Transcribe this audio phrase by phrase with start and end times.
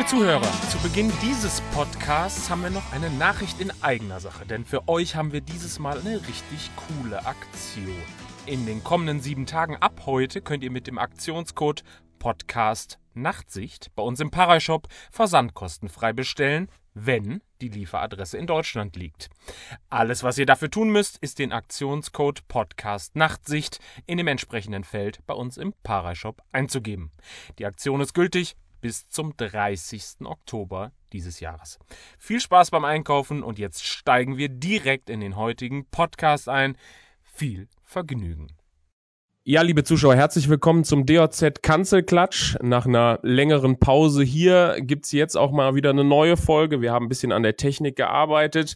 [0.00, 4.64] Liebe Zuhörer, zu Beginn dieses Podcasts haben wir noch eine Nachricht in eigener Sache, denn
[4.64, 8.02] für euch haben wir dieses Mal eine richtig coole Aktion.
[8.46, 11.84] In den kommenden sieben Tagen ab heute könnt ihr mit dem Aktionscode
[12.18, 19.28] Podcast Nachtsicht bei uns im Parashop versandkostenfrei bestellen, wenn die Lieferadresse in Deutschland liegt.
[19.90, 25.18] Alles, was ihr dafür tun müsst, ist den Aktionscode Podcast Nachtsicht in dem entsprechenden Feld
[25.26, 27.12] bei uns im Parashop einzugeben.
[27.58, 30.24] Die Aktion ist gültig bis zum 30.
[30.24, 31.78] Oktober dieses Jahres.
[32.18, 36.76] Viel Spaß beim Einkaufen und jetzt steigen wir direkt in den heutigen Podcast ein.
[37.22, 38.48] Viel Vergnügen.
[39.42, 42.56] Ja, liebe Zuschauer, herzlich willkommen zum DOZ Kanzelklatsch.
[42.60, 46.82] Nach einer längeren Pause hier gibt's jetzt auch mal wieder eine neue Folge.
[46.82, 48.74] Wir haben ein bisschen an der Technik gearbeitet.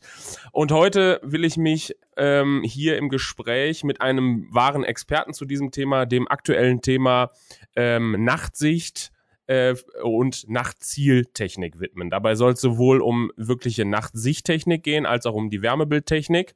[0.52, 5.70] Und heute will ich mich ähm, hier im Gespräch mit einem wahren Experten zu diesem
[5.70, 7.30] Thema, dem aktuellen Thema
[7.76, 9.12] ähm, Nachtsicht,
[9.46, 12.10] äh, und Nachtzieltechnik widmen.
[12.10, 16.54] Dabei soll es sowohl um wirkliche Nachtsichttechnik gehen, als auch um die Wärmebildtechnik.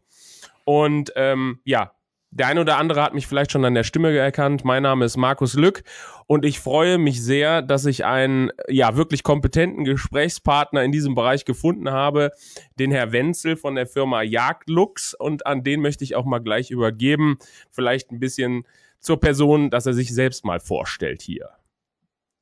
[0.65, 1.93] Und ähm, ja,
[2.31, 4.63] der eine oder andere hat mich vielleicht schon an der Stimme erkannt.
[4.65, 5.83] Mein Name ist Markus Lück
[6.27, 11.47] und ich freue mich sehr, dass ich einen ja wirklich kompetenten Gesprächspartner in diesem Bereich
[11.47, 12.33] gefunden habe,
[12.79, 16.71] den Herr Wenzel von der Firma Jagdlux und an den möchte ich auch mal gleich
[16.71, 17.39] übergeben.
[17.71, 18.67] Vielleicht ein bisschen
[19.01, 21.58] zur Person, dass er sich selbst mal vorstellt hier.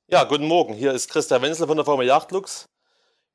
[0.09, 0.73] Ja, guten Morgen.
[0.73, 2.67] Hier ist Christian Wenzel von der Firma Jagdlux.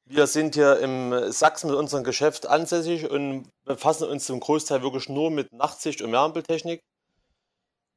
[0.06, 5.10] Wir sind hier im Sachsen mit unserem Geschäft ansässig und befassen uns zum Großteil wirklich
[5.10, 6.80] nur mit Nachtsicht und Wärmebildtechnik.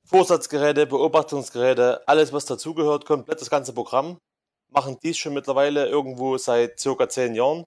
[0.05, 4.19] Vorsatzgeräte, Beobachtungsgeräte, alles was dazugehört, komplett das ganze Programm.
[4.72, 7.62] Machen dies schon mittlerweile irgendwo seit circa zehn Jahren.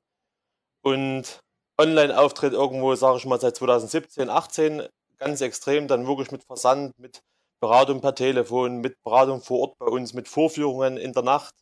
[0.81, 1.39] Und
[1.79, 4.83] Online-Auftritt irgendwo, sage ich mal, seit 2017, 18,
[5.19, 7.21] ganz extrem, dann wirklich mit Versand, mit
[7.59, 11.55] Beratung per Telefon, mit Beratung vor Ort bei uns, mit Vorführungen in der Nacht,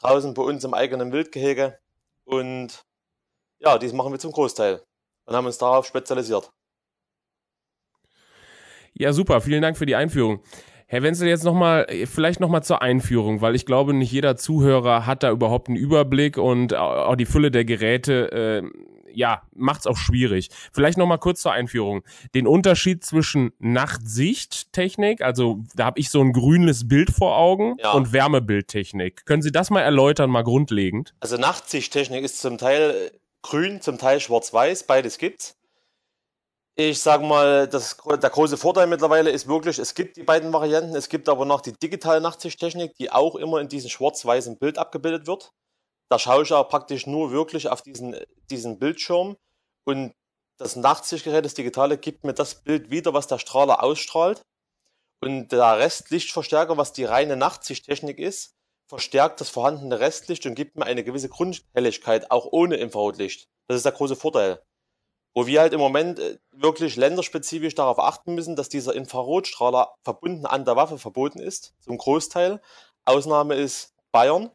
[0.00, 1.78] draußen bei uns im eigenen Wildgehege.
[2.24, 2.84] Und
[3.58, 4.82] ja, dies machen wir zum Großteil
[5.26, 6.50] und haben uns darauf spezialisiert.
[8.92, 9.40] Ja, super.
[9.40, 10.42] Vielen Dank für die Einführung.
[10.86, 15.22] Herr Wenzel, jetzt nochmal, vielleicht nochmal zur Einführung, weil ich glaube, nicht jeder Zuhörer hat
[15.22, 18.62] da überhaupt einen Überblick und auch die Fülle der Geräte äh,
[19.14, 20.50] ja, macht's auch schwierig.
[20.72, 22.02] Vielleicht noch mal kurz zur Einführung.
[22.34, 27.92] Den Unterschied zwischen Nachtsichttechnik, also da habe ich so ein grünes Bild vor Augen ja.
[27.92, 29.26] und Wärmebildtechnik.
[29.26, 31.14] Können Sie das mal erläutern, mal grundlegend?
[31.20, 33.12] Also Nachtsichttechnik ist zum Teil
[33.42, 35.56] grün, zum Teil schwarz-weiß, beides gibt's.
[36.76, 40.94] Ich sage mal, das, der große Vorteil mittlerweile ist wirklich, es gibt die beiden Varianten,
[40.94, 45.26] es gibt aber noch die digitale Nachtsichttechnik, die auch immer in diesem schwarz-weißen Bild abgebildet
[45.26, 45.52] wird
[46.10, 48.16] da schaue ich auch praktisch nur wirklich auf diesen,
[48.50, 49.36] diesen Bildschirm
[49.84, 50.12] und
[50.58, 54.42] das Nachtsichtgerät, das Digitale, gibt mir das Bild wieder, was der Strahler ausstrahlt.
[55.22, 58.54] Und der Restlichtverstärker, was die reine Nachtsichttechnik ist,
[58.88, 63.48] verstärkt das vorhandene Restlicht und gibt mir eine gewisse Grundhelligkeit, auch ohne Infrarotlicht.
[63.68, 64.62] Das ist der große Vorteil.
[65.32, 70.44] Wo wir halt im Moment äh, wirklich länderspezifisch darauf achten müssen, dass dieser Infrarotstrahler verbunden
[70.44, 72.60] an der Waffe verboten ist, zum Großteil.
[73.04, 74.50] Ausnahme ist Bayern.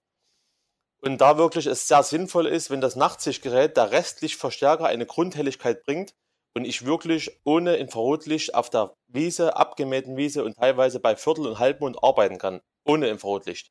[1.06, 6.16] Und da wirklich es sehr sinnvoll ist, wenn das Nachtsichtgerät der Restlichtverstärker eine Grundhelligkeit bringt
[6.56, 11.60] und ich wirklich ohne Infrarotlicht auf der Wiese, abgemähten Wiese und teilweise bei Viertel- und
[11.60, 12.60] Halbmond arbeiten kann.
[12.88, 13.70] Ohne Infrarotlicht.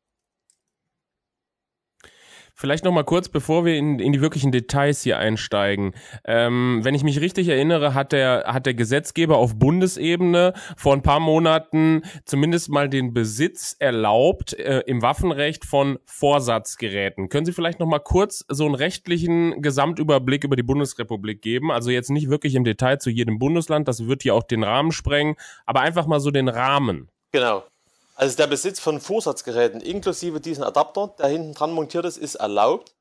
[2.57, 5.93] Vielleicht noch mal kurz, bevor wir in, in die wirklichen Details hier einsteigen.
[6.25, 11.03] Ähm, wenn ich mich richtig erinnere, hat der, hat der Gesetzgeber auf Bundesebene vor ein
[11.03, 17.29] paar Monaten zumindest mal den Besitz erlaubt äh, im Waffenrecht von Vorsatzgeräten.
[17.29, 21.73] Können Sie vielleicht noch mal kurz so einen rechtlichen Gesamtüberblick über die Bundesrepublik geben?
[21.73, 24.93] Also jetzt nicht wirklich im Detail zu jedem Bundesland, das wird hier auch den Rahmen
[24.93, 25.35] sprengen,
[25.67, 27.11] aber einfach mal so den Rahmen.
[27.33, 27.65] Genau.
[28.15, 32.95] Also der Besitz von Vorsatzgeräten inklusive diesen Adapter, der hinten dran montiert ist, ist erlaubt.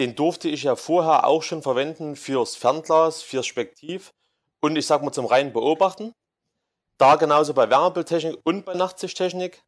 [0.00, 4.12] Den durfte ich ja vorher auch schon verwenden fürs Fernglas, fürs Spektiv
[4.60, 6.12] und ich sag mal zum reinen Beobachten.
[6.98, 9.62] Da genauso bei Wärmebildtechnik und bei Nachtsichttechnik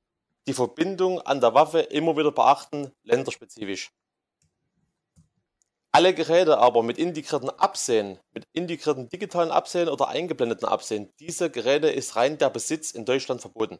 [0.48, 3.92] die Verbindung an der Waffe immer wieder beachten, länderspezifisch.
[5.92, 11.88] Alle Geräte aber mit integrierten Absehen, mit integrierten digitalen Absehen oder eingeblendeten Absehen, diese Geräte
[11.88, 13.78] ist rein der Besitz in Deutschland verboten.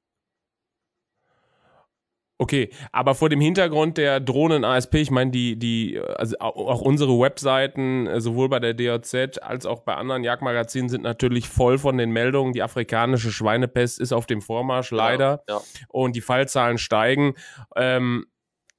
[2.41, 7.21] Okay, aber vor dem Hintergrund der Drohnen ASP, ich meine, die, die, also auch unsere
[7.21, 11.99] Webseiten, äh, sowohl bei der DOZ als auch bei anderen Jagdmagazinen sind natürlich voll von
[11.99, 15.43] den Meldungen, die afrikanische Schweinepest ist auf dem Vormarsch, leider.
[15.51, 15.61] Ja, ja.
[15.89, 17.35] Und die Fallzahlen steigen.
[17.77, 18.25] Ähm,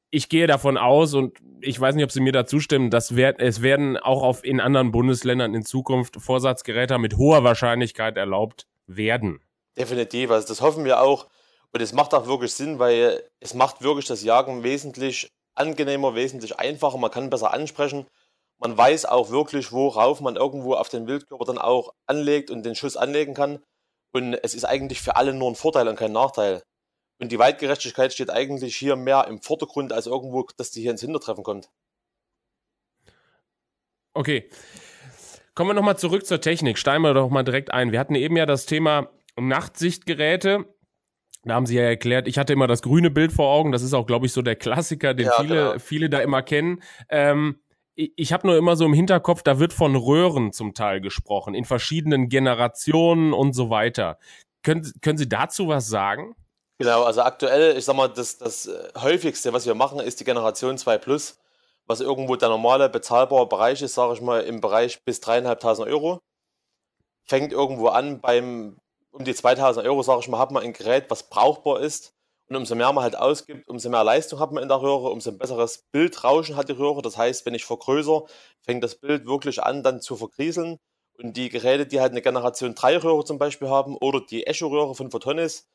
[0.10, 3.40] ich gehe davon aus und ich weiß nicht, ob Sie mir da zustimmen, dass werd,
[3.40, 9.40] es werden auch auf, in anderen Bundesländern in Zukunft Vorsatzgeräte mit hoher Wahrscheinlichkeit erlaubt werden.
[9.78, 11.28] Definitiv, also das hoffen wir auch.
[11.74, 16.60] Und es macht auch wirklich Sinn, weil es macht wirklich das Jagen wesentlich angenehmer, wesentlich
[16.60, 18.08] einfacher, man kann besser ansprechen.
[18.60, 22.76] Man weiß auch wirklich, worauf man irgendwo auf den Wildkörper dann auch anlegt und den
[22.76, 23.64] Schuss anlegen kann.
[24.14, 26.62] Und es ist eigentlich für alle nur ein Vorteil und kein Nachteil.
[27.20, 31.02] Und die Weitgerechtigkeit steht eigentlich hier mehr im Vordergrund als irgendwo, dass die hier ins
[31.02, 31.70] Hintertreffen kommt.
[34.14, 34.50] Okay.
[35.54, 36.78] Kommen wir nochmal zurück zur Technik.
[36.78, 37.92] Steigen wir doch mal direkt ein.
[37.92, 40.66] Wir hatten eben ja das Thema Nachtsichtgeräte.
[41.44, 43.72] Da haben Sie ja erklärt, ich hatte immer das grüne Bild vor Augen.
[43.72, 45.80] Das ist auch, glaube ich, so der Klassiker, den ja, viele, genau.
[45.80, 46.84] viele da immer kennen.
[47.10, 47.60] Ähm,
[47.96, 51.66] ich habe nur immer so im Hinterkopf, da wird von Röhren zum Teil gesprochen, in
[51.66, 54.18] verschiedenen Generationen und so weiter.
[54.64, 56.36] Können, können Sie dazu was sagen?
[56.80, 60.24] Genau, also aktuell, ich sag mal, das, das äh, häufigste, was wir machen, ist die
[60.24, 61.40] Generation 2 Plus,
[61.86, 66.20] was irgendwo der normale bezahlbare Bereich ist, sage ich mal, im Bereich bis 3.500 Euro.
[67.28, 68.81] Fängt irgendwo an beim
[69.12, 72.14] um die 2000 Euro, sage ich mal, hat man ein Gerät, was brauchbar ist.
[72.50, 75.32] Und umso mehr man halt ausgibt, umso mehr Leistung hat man in der Röhre, umso
[75.32, 77.02] ein besseres Bildrauschen hat die Röhre.
[77.02, 78.26] Das heißt, wenn ich vergrößere,
[78.62, 80.78] fängt das Bild wirklich an, dann zu vergrieseln.
[81.18, 84.96] Und die Geräte, die halt eine Generation 3 Röhre zum Beispiel haben oder die Echo-Röhre
[84.96, 85.70] von Photonis,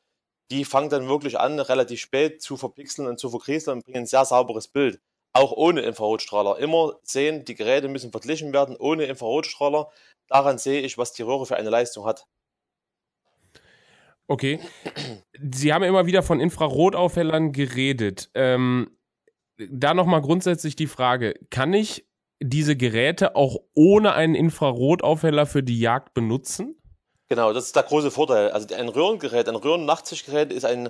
[0.51, 4.05] die fangen dann wirklich an, relativ spät zu verpixeln und zu vergrieseln und bringen ein
[4.05, 4.99] sehr sauberes Bild.
[5.33, 6.57] Auch ohne Infrarotstrahler.
[6.59, 9.89] Immer sehen, die Geräte müssen verglichen werden ohne Infrarotstrahler.
[10.27, 12.27] Daran sehe ich, was die Röhre für eine Leistung hat.
[14.27, 14.59] Okay.
[15.39, 18.29] Sie haben immer wieder von Infrarotaufhellern geredet.
[18.33, 18.97] Ähm,
[19.57, 22.05] da nochmal grundsätzlich die Frage, kann ich
[22.39, 26.75] diese Geräte auch ohne einen Infrarotaufheller für die Jagd benutzen?
[27.29, 28.51] Genau, das ist der große Vorteil.
[28.51, 30.89] Also ein Röhrengerät, ein Röhrennachtsichtgerät ist ein,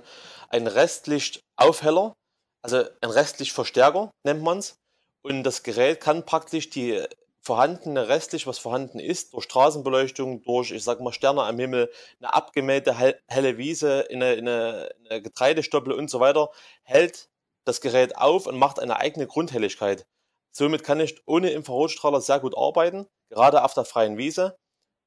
[0.49, 2.15] ein Restlichtaufheller,
[2.61, 4.77] also ein Restlichtverstärker nennt man es.
[5.23, 7.03] Und das Gerät kann praktisch die
[7.47, 11.89] vorhandene restlich, was vorhanden ist, durch Straßenbeleuchtung, durch, ich sag mal, Sterne am Himmel,
[12.19, 12.95] eine abgemähte
[13.27, 16.51] helle Wiese, eine, eine, eine Getreidestoppel und so weiter,
[16.83, 17.29] hält
[17.63, 20.05] das Gerät auf und macht eine eigene Grundhelligkeit.
[20.51, 24.57] Somit kann ich ohne Infrarotstrahler sehr gut arbeiten, gerade auf der freien Wiese.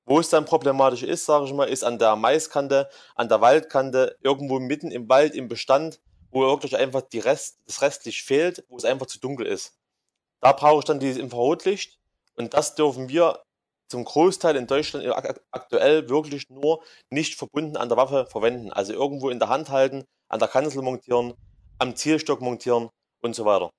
[0.06, 4.16] Wo es dann problematisch ist, sage ich mal, ist an der Maiskante, an der Waldkante,
[4.22, 6.00] irgendwo mitten im Wald, im Bestand,
[6.30, 9.76] wo wirklich einfach die Rest, das Restlicht fehlt, wo es einfach zu dunkel ist.
[10.40, 11.99] Da brauche ich dann dieses Infrarotlicht,
[12.40, 13.42] und das dürfen wir
[13.90, 15.04] zum Großteil in Deutschland
[15.50, 18.72] aktuell wirklich nur nicht verbunden an der Waffe verwenden.
[18.72, 21.34] Also irgendwo in der Hand halten, an der Kanzel montieren,
[21.78, 22.88] am Zielstock montieren
[23.22, 23.70] und so weiter.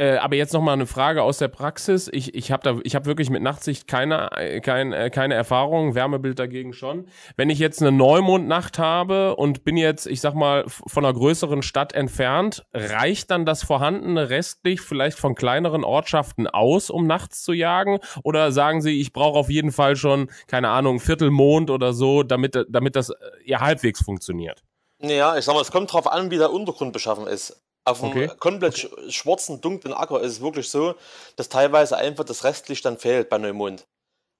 [0.00, 2.08] Äh, aber jetzt noch mal eine Frage aus der Praxis.
[2.10, 4.30] Ich, ich habe da, ich habe wirklich mit Nachtsicht keine,
[4.64, 7.06] kein, äh, keine Erfahrung, Wärmebild dagegen schon.
[7.36, 11.60] Wenn ich jetzt eine Neumondnacht habe und bin jetzt, ich sag mal, von einer größeren
[11.60, 17.52] Stadt entfernt, reicht dann das vorhandene restlich vielleicht von kleineren Ortschaften aus, um nachts zu
[17.52, 17.98] jagen?
[18.24, 22.58] Oder sagen Sie, ich brauche auf jeden Fall schon, keine Ahnung, Viertelmond oder so, damit,
[22.70, 23.14] damit das äh,
[23.44, 24.62] ja halbwegs funktioniert?
[25.00, 27.62] Naja, ich sag mal, es kommt drauf an, wie der Untergrund beschaffen ist.
[27.84, 28.30] Auf einem okay.
[28.38, 29.10] komplett okay.
[29.10, 30.94] schwarzen, dunklen Acker ist es wirklich so,
[31.36, 33.86] dass teilweise einfach das Restlicht dann fehlt bei Neumond.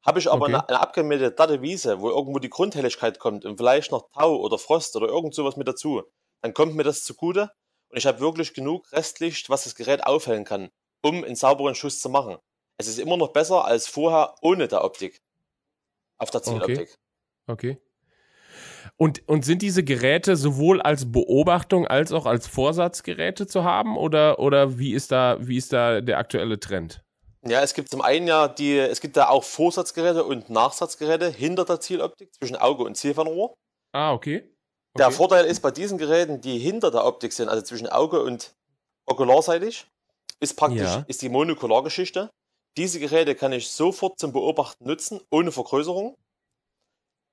[0.05, 0.55] Habe ich aber okay.
[0.55, 4.59] eine, eine abgemähte datte Wiese, wo irgendwo die Grundhelligkeit kommt und vielleicht noch Tau oder
[4.59, 6.03] Frost oder irgend sowas mit dazu,
[6.43, 7.51] dann kommt mir das zugute
[7.91, 10.71] und ich habe wirklich genug Restlicht, was das Gerät aufhellen kann,
[11.03, 12.39] um einen sauberen Schuss zu machen.
[12.79, 15.21] Es ist immer noch besser als vorher ohne der Optik.
[16.19, 16.97] Auf der Zieloptik.
[17.47, 17.77] Okay.
[17.77, 17.90] okay.
[19.01, 24.39] Und, und sind diese Geräte sowohl als Beobachtung als auch als Vorsatzgeräte zu haben oder,
[24.39, 27.03] oder wie, ist da, wie ist da der aktuelle Trend?
[27.47, 31.65] Ja, es gibt zum einen ja die, es gibt da auch Vorsatzgeräte und Nachsatzgeräte hinter
[31.65, 33.55] der Zieloptik zwischen Auge und Zielfernrohr.
[33.93, 34.41] Ah, okay.
[34.41, 34.53] okay.
[34.99, 38.53] Der Vorteil ist bei diesen Geräten, die hinter der Optik sind, also zwischen Auge und
[39.07, 39.87] okularseitig,
[40.41, 41.07] ist praktisch ja.
[41.09, 42.29] ist die Monokulargeschichte.
[42.77, 46.17] Diese Geräte kann ich sofort zum Beobachten nutzen, ohne Vergrößerung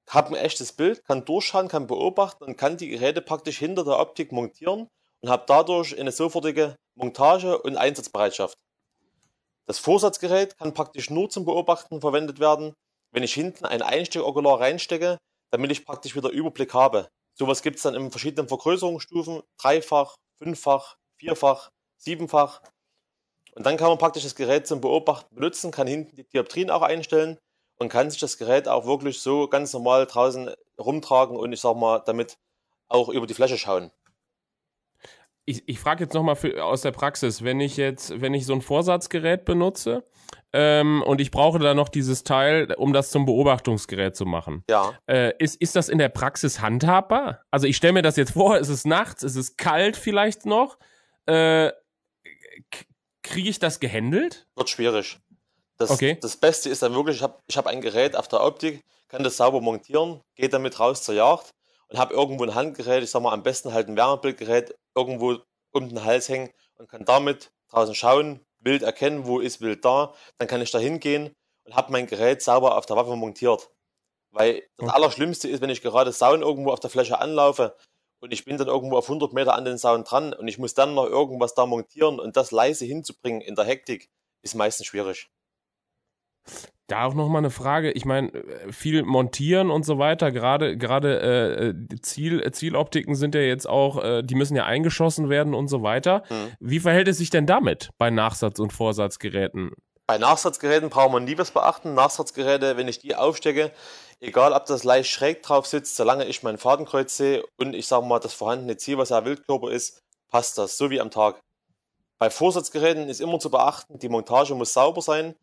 [0.08, 4.00] habe ein echtes Bild, kann durchschauen, kann beobachten und kann die Geräte praktisch hinter der
[4.00, 4.88] Optik montieren
[5.22, 8.58] und habe dadurch eine sofortige Montage und Einsatzbereitschaft.
[9.66, 12.74] Das Vorsatzgerät kann praktisch nur zum Beobachten verwendet werden,
[13.12, 15.18] wenn ich hinten ein Einsteck-Okular reinstecke,
[15.52, 17.10] damit ich praktisch wieder Überblick habe.
[17.34, 22.62] Sowas gibt es dann in verschiedenen Vergrößerungsstufen, dreifach, fünffach, vierfach, siebenfach.
[23.56, 26.82] Und dann kann man praktisch das Gerät zum Beobachten benutzen, kann hinten die Dioptrien auch
[26.82, 27.38] einstellen
[27.78, 31.76] und kann sich das Gerät auch wirklich so ganz normal draußen rumtragen und ich sag
[31.76, 32.38] mal, damit
[32.88, 33.92] auch über die Fläche schauen.
[35.46, 38.62] Ich, ich frage jetzt nochmal aus der Praxis, wenn ich jetzt, wenn ich so ein
[38.62, 40.04] Vorsatzgerät benutze
[40.52, 44.66] ähm, und ich brauche da noch dieses Teil, um das zum Beobachtungsgerät zu machen.
[44.70, 45.00] Ja.
[45.06, 47.46] Äh, ist, ist das in der Praxis handhabbar?
[47.50, 50.78] Also ich stelle mir das jetzt vor, es ist nachts, es ist kalt vielleicht noch.
[51.28, 51.72] Äh,
[53.24, 54.48] Kriege ich das gehandelt?
[54.56, 55.20] Wird schwierig.
[55.78, 56.18] Das, okay.
[56.20, 59.24] das Beste ist dann wirklich, ich habe ich hab ein Gerät auf der Optik, kann
[59.24, 61.52] das sauber montieren, gehe damit raus zur Jagd
[61.90, 65.38] und habe irgendwo ein Handgerät, ich sag mal am besten halt ein Wärmebildgerät, irgendwo
[65.72, 70.14] um den Hals hängen und kann damit draußen schauen, Bild erkennen, wo ist Bild da.
[70.40, 73.70] Dann kann ich da hingehen und habe mein Gerät sauber auf der Waffe montiert.
[74.32, 74.96] Weil das okay.
[74.96, 77.76] Allerschlimmste ist, wenn ich gerade Sauen irgendwo auf der Fläche anlaufe
[78.20, 80.74] und ich bin dann irgendwo auf 100 Meter an den Sauen dran und ich muss
[80.74, 84.10] dann noch irgendwas da montieren und das leise hinzubringen in der Hektik,
[84.42, 85.30] ist meistens schwierig.
[86.88, 87.92] Da auch nochmal eine Frage.
[87.92, 88.32] Ich meine,
[88.72, 90.32] viel montieren und so weiter.
[90.32, 95.54] Gerade gerade äh, Ziel, Zieloptiken sind ja jetzt auch, äh, die müssen ja eingeschossen werden
[95.54, 96.24] und so weiter.
[96.30, 96.54] Hm.
[96.62, 99.72] Wie verhält es sich denn damit bei Nachsatz- und Vorsatzgeräten?
[100.08, 101.94] Bei Nachsatzgeräten braucht man nie was beachten.
[101.94, 103.74] Nachsatzgeräte, wenn ich die aufstecke,
[104.22, 108.06] egal ob das leicht schräg drauf sitzt, solange ich mein Fadenkreuz sehe und ich sage
[108.06, 110.00] mal das vorhandene Ziel, was ja Wildkörper ist,
[110.30, 111.42] passt das, so wie am Tag.
[112.20, 115.36] Bei Vorsatzgeräten ist immer zu beachten, die Montage muss sauber sein.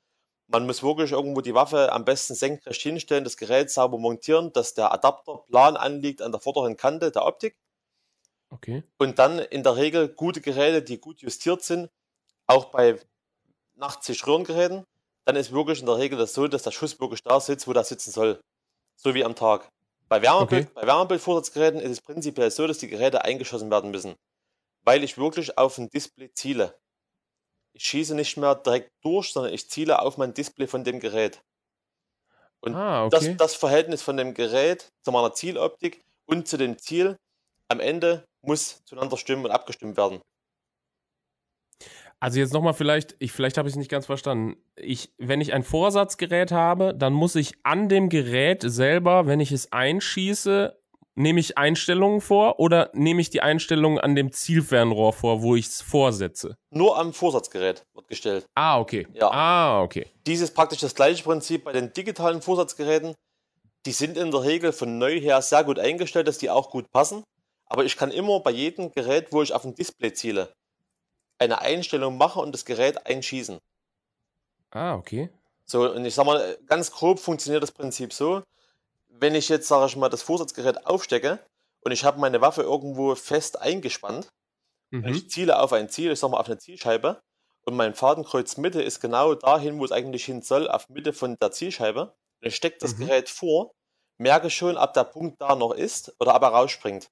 [0.46, 4.74] Man muss wirklich irgendwo die Waffe am besten senkrecht hinstellen, das Gerät sauber montieren, dass
[4.74, 7.58] der Adapter plan anliegt an der vorderen Kante der Optik.
[8.50, 8.82] Okay.
[8.98, 11.90] Und dann in der Regel gute Geräte, die gut justiert sind,
[12.46, 13.00] auch bei
[13.80, 14.84] 80 Röhrengeräten,
[15.24, 17.72] dann ist wirklich in der Regel das so, dass der Schuss wirklich da sitzt, wo
[17.72, 18.40] der sitzen soll.
[18.96, 19.68] So wie am Tag.
[20.08, 20.72] Bei Wärmebild, okay.
[20.74, 24.14] bei Wärmebildvorsatzgeräten ist es prinzipiell so, dass die Geräte eingeschossen werden müssen.
[24.82, 26.78] Weil ich wirklich auf ein Display ziele
[27.74, 31.42] ich schieße nicht mehr direkt durch, sondern ich ziele auf mein Display von dem Gerät.
[32.60, 33.16] Und ah, okay.
[33.16, 37.16] das, das Verhältnis von dem Gerät zu meiner Zieloptik und zu dem Ziel
[37.68, 40.20] am Ende muss zueinander stimmen und abgestimmt werden.
[42.20, 44.56] Also jetzt nochmal vielleicht, ich, vielleicht habe ich es nicht ganz verstanden.
[44.76, 49.52] Ich, wenn ich ein Vorsatzgerät habe, dann muss ich an dem Gerät selber, wenn ich
[49.52, 50.80] es einschieße,
[51.14, 55.66] nehme ich Einstellungen vor oder nehme ich die Einstellungen an dem Zielfernrohr vor, wo ich
[55.66, 56.56] es vorsetze?
[56.71, 58.47] Nur am Vorsatzgerät wird gestellt.
[58.54, 59.06] Ah, okay.
[59.12, 59.30] Ja.
[59.30, 60.06] Ah, okay.
[60.26, 63.14] Dies ist praktisch das gleiche Prinzip bei den digitalen Vorsatzgeräten.
[63.87, 66.90] Die sind in der Regel von neu her sehr gut eingestellt, dass die auch gut
[66.90, 67.23] passen.
[67.66, 70.52] Aber ich kann immer bei jedem Gerät, wo ich auf ein Display ziele,
[71.38, 73.59] eine Einstellung machen und das Gerät einschießen.
[74.71, 75.30] Ah, okay.
[75.66, 78.42] So, und ich sag mal, ganz grob funktioniert das Prinzip so
[79.24, 81.38] wenn ich jetzt, sage ich mal, das Vorsatzgerät aufstecke
[81.80, 84.28] und ich habe meine Waffe irgendwo fest eingespannt,
[84.90, 85.06] mhm.
[85.06, 87.22] ich ziele auf ein Ziel, ich sage mal auf eine Zielscheibe
[87.64, 91.36] und mein Fadenkreuz Mitte ist genau dahin, wo es eigentlich hin soll, auf Mitte von
[91.40, 92.14] der Zielscheibe.
[92.42, 93.06] Und ich stecke das mhm.
[93.06, 93.72] Gerät vor,
[94.18, 97.08] merke schon, ob der Punkt da noch ist oder ob er rausspringt.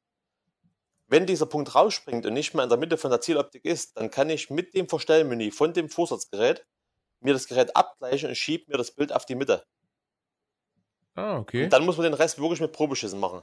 [1.07, 4.11] Wenn dieser Punkt rausspringt und nicht mehr in der Mitte von der Zieloptik ist, dann
[4.11, 6.63] kann ich mit dem Verstellmenü von dem Vorsatzgerät
[7.21, 9.65] mir das Gerät abgleichen und schiebe mir das Bild auf die Mitte.
[11.15, 11.65] Ah, okay.
[11.65, 13.43] Und dann muss man den Rest wirklich mit Probeschüssen machen.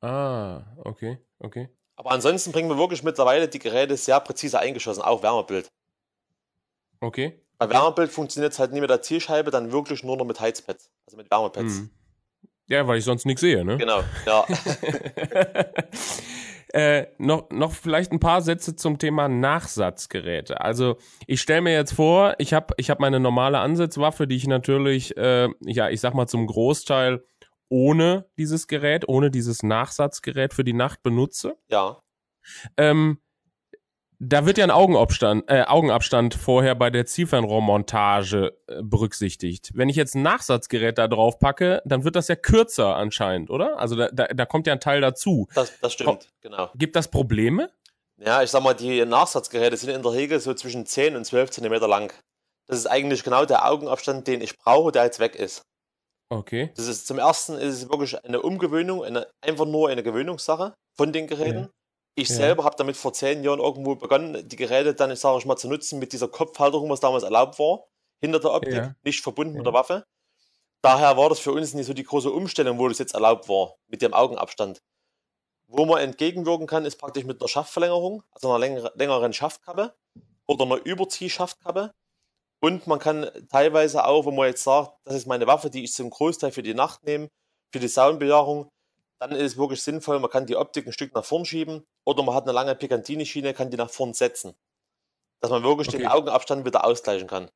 [0.00, 1.68] Ah, okay, okay.
[1.96, 5.68] Aber ansonsten bringen wir wirklich mittlerweile die Geräte sehr präzise eingeschossen, auch Wärmebild.
[7.00, 7.40] Okay.
[7.58, 10.90] Bei Wärmebild funktioniert es halt nie mit der Zielscheibe, dann wirklich nur noch mit Heizpads,
[11.06, 11.74] also mit Wärmepads.
[11.74, 11.90] Mhm.
[12.66, 13.76] Ja, weil ich sonst nichts sehe, ne?
[13.76, 14.46] Genau, ja.
[16.72, 20.62] Äh, noch, noch vielleicht ein paar Sätze zum Thema Nachsatzgeräte.
[20.62, 24.46] Also ich stelle mir jetzt vor, ich habe ich hab meine normale Ansatzwaffe, die ich
[24.46, 27.22] natürlich, äh, ja, ich sag mal zum Großteil
[27.68, 31.56] ohne dieses Gerät, ohne dieses Nachsatzgerät für die Nacht benutze.
[31.68, 32.00] Ja.
[32.78, 33.18] Ähm,
[34.24, 39.72] da wird ja ein Augenabstand, äh, Augenabstand vorher bei der Zielfernrohrmontage äh, berücksichtigt.
[39.74, 43.80] Wenn ich jetzt ein Nachsatzgerät da drauf packe, dann wird das ja kürzer anscheinend, oder?
[43.80, 45.48] Also da, da, da kommt ja ein Teil dazu.
[45.54, 46.70] Das, das stimmt, Ko genau.
[46.76, 47.70] Gibt das Probleme?
[48.16, 51.50] Ja, ich sag mal, die Nachsatzgeräte sind in der Regel so zwischen 10 und 12
[51.50, 52.12] Zentimeter lang.
[52.68, 55.62] Das ist eigentlich genau der Augenabstand, den ich brauche, der jetzt weg ist.
[56.28, 56.70] Okay.
[56.76, 61.12] Das ist zum ersten ist es wirklich eine Umgewöhnung, eine, einfach nur eine Gewöhnungssache von
[61.12, 61.58] den Geräten.
[61.58, 61.68] Ja.
[62.14, 62.36] Ich ja.
[62.36, 65.68] selber habe damit vor zehn Jahren irgendwo begonnen, die Geräte dann, sage ich mal, zu
[65.68, 67.84] nutzen mit dieser Kopfhalterung, was damals erlaubt war,
[68.20, 68.94] hinter der Optik, ja.
[69.02, 70.04] nicht verbunden mit der Waffe.
[70.82, 73.76] Daher war das für uns nicht so die große Umstellung, wo das jetzt erlaubt war,
[73.86, 74.82] mit dem Augenabstand.
[75.68, 79.94] Wo man entgegenwirken kann, ist praktisch mit einer Schaftverlängerung, also einer längeren Schaftkappe
[80.46, 81.94] oder einer Überziehschaftkappe.
[82.60, 85.92] Und man kann teilweise auch, wenn man jetzt sagt, das ist meine Waffe, die ich
[85.92, 87.28] zum Großteil für die Nacht nehme,
[87.72, 88.68] für die Soundbejahung,
[89.22, 92.24] dann ist es wirklich sinnvoll, man kann die Optik ein Stück nach vorn schieben oder
[92.24, 94.54] man hat eine lange Picantini-Schiene, kann die nach vorn setzen.
[95.40, 95.98] Dass man wirklich okay.
[95.98, 97.48] den Augenabstand wieder ausgleichen kann.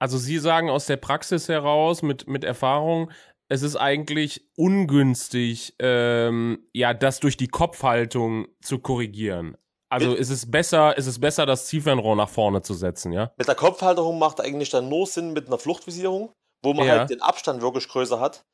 [0.00, 3.12] Also Sie sagen aus der Praxis heraus, mit, mit Erfahrung,
[3.48, 9.56] es ist eigentlich ungünstig, ähm, ja, das durch die Kopfhaltung zu korrigieren.
[9.88, 13.32] Also mit, ist es besser, ist es besser, das Zielfernrohr nach vorne zu setzen, ja?
[13.36, 16.32] Mit der Kopfhalterung macht eigentlich dann nur Sinn mit einer Fluchtvisierung,
[16.64, 16.98] wo man ja.
[16.98, 18.44] halt den Abstand wirklich größer hat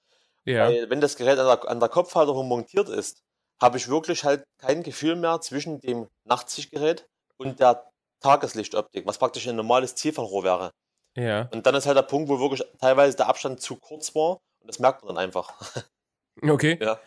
[0.44, 0.66] ja.
[0.66, 3.22] Weil wenn das Gerät an der, an der Kopfhalterung montiert ist,
[3.60, 7.06] habe ich wirklich halt kein Gefühl mehr zwischen dem Nachtsichtgerät
[7.36, 10.70] und der Tageslichtoptik, was praktisch ein normales Zielfernrohr wäre.
[11.16, 11.48] Ja.
[11.52, 14.68] Und dann ist halt der Punkt, wo wirklich teilweise der Abstand zu kurz war und
[14.68, 15.54] das merkt man dann einfach.
[16.42, 16.78] Okay.
[16.80, 16.98] Ja.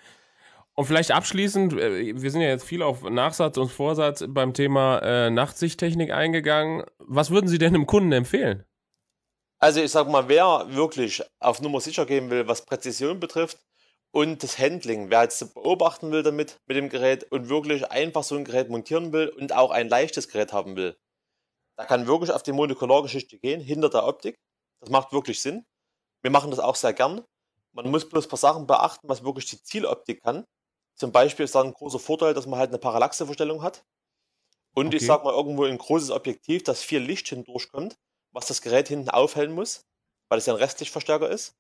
[0.75, 4.99] Und vielleicht abschließend, äh, wir sind ja jetzt viel auf Nachsatz und Vorsatz beim Thema
[4.99, 6.83] äh, Nachtsichttechnik eingegangen.
[6.99, 8.63] Was würden Sie denn dem Kunden empfehlen?
[9.63, 13.60] Also ich sag mal, wer wirklich auf Nummer sicher gehen will, was Präzision betrifft
[14.12, 18.36] und das Handling, wer jetzt beobachten will damit, mit dem Gerät und wirklich einfach so
[18.36, 20.98] ein Gerät montieren will und auch ein leichtes Gerät haben will,
[21.77, 24.36] da kann wirklich auf die Monokulargeschichte gehen, hinter der Optik.
[24.82, 25.65] Das macht wirklich Sinn.
[26.24, 27.24] Wir machen das auch sehr gern.
[27.72, 30.43] Man muss bloß ein paar Sachen beachten, was wirklich die Zieloptik kann.
[30.96, 33.86] Zum Beispiel ist da ein großer Vorteil, dass man halt eine Parallaxeverstellung hat.
[34.75, 34.98] Und okay.
[34.98, 37.98] ich sag mal, irgendwo ein großes Objektiv, das viel Licht hindurchkommt
[38.33, 39.85] was das Gerät hinten aufhellen muss,
[40.29, 41.55] weil es ja ein Restlichtverstärker ist.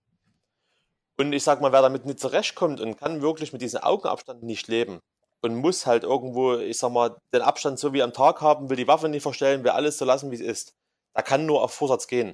[1.17, 4.67] Und ich sag mal, wer damit nicht zurechtkommt und kann wirklich mit diesem Augenabstand nicht
[4.67, 4.99] leben
[5.41, 8.77] und muss halt irgendwo, ich sag mal, den Abstand so wie am Tag haben, will
[8.77, 10.73] die Waffe nicht verstellen, will alles so lassen, wie es ist.
[11.13, 12.33] Da kann nur auf Vorsatz gehen.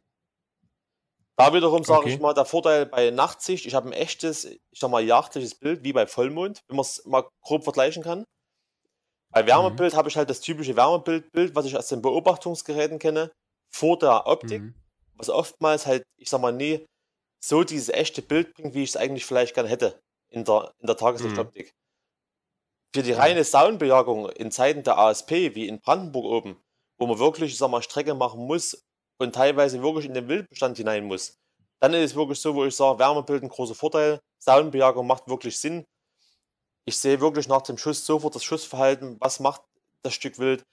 [1.35, 2.13] Da wiederum sage okay.
[2.13, 5.83] ich mal, der Vorteil bei Nachtsicht, ich habe ein echtes, ich sag mal, jagdliches Bild,
[5.83, 8.25] wie bei Vollmond, wenn man es mal grob vergleichen kann.
[9.31, 9.97] Bei Wärmebild mhm.
[9.97, 13.31] habe ich halt das typische Wärmebildbild, was ich aus den Beobachtungsgeräten kenne
[13.69, 14.73] vor der Optik, mhm.
[15.15, 16.85] was oftmals halt, ich sag mal, nie
[17.41, 20.87] so dieses echte Bild bringt, wie ich es eigentlich vielleicht gerne hätte in der, in
[20.87, 21.67] der Tageslichtoptik.
[21.67, 21.79] Mhm.
[22.95, 26.61] Für die reine Soundbejagung in Zeiten der ASP, wie in Brandenburg oben,
[26.97, 28.83] wo man wirklich, ich sag mal, Strecke machen muss
[29.19, 31.37] und teilweise wirklich in den Wildbestand hinein muss,
[31.79, 35.59] dann ist es wirklich so, wo ich sage, Wärmebild ein großer Vorteil, Soundbejagung macht wirklich
[35.59, 35.85] Sinn.
[36.85, 39.61] Ich sehe wirklich nach dem Schuss sofort das Schussverhalten, was macht
[40.01, 40.63] das Stück Wild,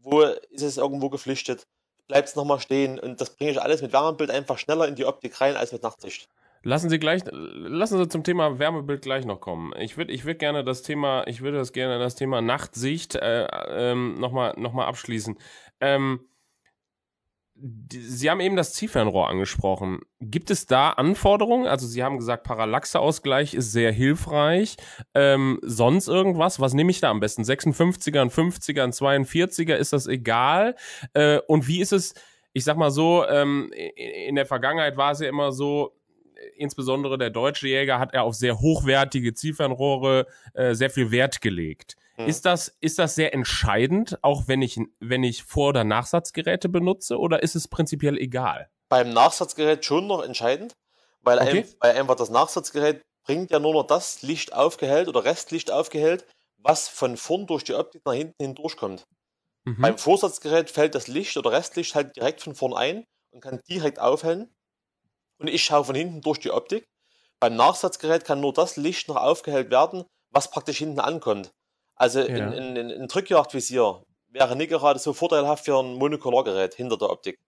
[0.00, 1.66] wo ist es irgendwo geflüchtet
[2.08, 2.98] bleibt es nochmal stehen.
[2.98, 5.82] Und das bringe ich alles mit Wärmebild einfach schneller in die Optik rein als mit
[5.82, 6.28] Nachtsicht.
[6.62, 9.74] Lassen Sie gleich, lassen Sie zum Thema Wärmebild gleich noch kommen.
[9.78, 13.46] Ich würde, ich würde gerne das Thema, ich würde das gerne das Thema Nachtsicht äh,
[13.68, 15.36] ähm, nochmal, noch abschließen.
[15.80, 16.20] Ähm,
[17.56, 20.00] Sie haben eben das Zielfernrohr angesprochen.
[20.20, 21.66] Gibt es da Anforderungen?
[21.66, 24.76] Also Sie haben gesagt, Parallaxeausgleich ist sehr hilfreich.
[25.14, 26.58] Ähm, sonst irgendwas?
[26.58, 27.42] Was nehme ich da am besten?
[27.42, 29.76] 56er, ein 50er, ein 42er?
[29.76, 30.74] Ist das egal?
[31.12, 32.14] Äh, und wie ist es,
[32.52, 35.94] ich sag mal so, ähm, in der Vergangenheit war es ja immer so,
[36.56, 41.96] insbesondere der deutsche Jäger hat er auf sehr hochwertige Zielfernrohre äh, sehr viel Wert gelegt.
[42.16, 42.26] Mhm.
[42.26, 47.18] Ist, das, ist das sehr entscheidend, auch wenn ich, wenn ich Vor- oder Nachsatzgeräte benutze,
[47.18, 48.70] oder ist es prinzipiell egal?
[48.88, 50.74] Beim Nachsatzgerät schon noch entscheidend,
[51.22, 51.60] weil, okay.
[51.60, 56.26] ein, weil einfach das Nachsatzgerät bringt ja nur noch das Licht aufgehellt oder Restlicht aufgehellt,
[56.58, 59.04] was von vorn durch die Optik nach hinten hindurchkommt.
[59.64, 59.80] Mhm.
[59.80, 63.98] Beim Vorsatzgerät fällt das Licht oder Restlicht halt direkt von vorn ein und kann direkt
[63.98, 64.54] aufhellen.
[65.38, 66.84] Und ich schaue von hinten durch die Optik.
[67.40, 71.50] Beim Nachsatzgerät kann nur das Licht noch aufgehellt werden, was praktisch hinten ankommt.
[71.96, 72.48] Also ja.
[72.48, 77.40] ein, ein, ein Drückjagdvisier wäre nicht gerade so vorteilhaft für ein Monokulargerät hinter der Optik.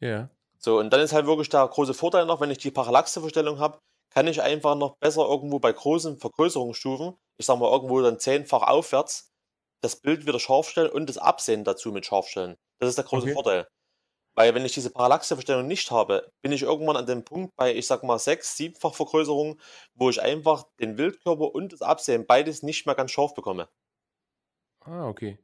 [0.00, 0.30] Ja.
[0.58, 3.78] So, und dann ist halt wirklich der große Vorteil noch, wenn ich die Parallaxeverstellung habe,
[4.10, 8.62] kann ich einfach noch besser irgendwo bei großen Vergrößerungsstufen, ich sag mal irgendwo dann zehnfach
[8.62, 9.30] aufwärts,
[9.82, 12.56] das Bild wieder scharf stellen und das Absehen dazu mit scharf stellen.
[12.78, 13.34] Das ist der große okay.
[13.34, 13.68] Vorteil.
[14.36, 17.86] Weil wenn ich diese Parallaxeverstellung nicht habe, bin ich irgendwann an dem Punkt bei, ich
[17.86, 19.58] sag mal, sechs, siebenfach Vergrößerung,
[19.94, 23.68] wo ich einfach den Wildkörper und das Absehen beides nicht mehr ganz scharf bekomme.
[24.84, 25.38] Ah, okay.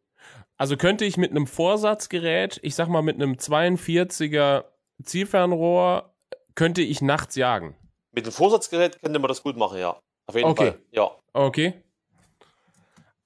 [0.58, 4.66] Also könnte ich mit einem Vorsatzgerät, ich sag mal mit einem 42er
[5.02, 6.14] Zielfernrohr,
[6.54, 7.74] könnte ich nachts jagen?
[8.12, 9.98] Mit dem Vorsatzgerät könnte man das gut machen, ja.
[10.26, 10.72] Auf jeden okay.
[10.72, 11.10] Fall, ja.
[11.32, 11.82] Okay.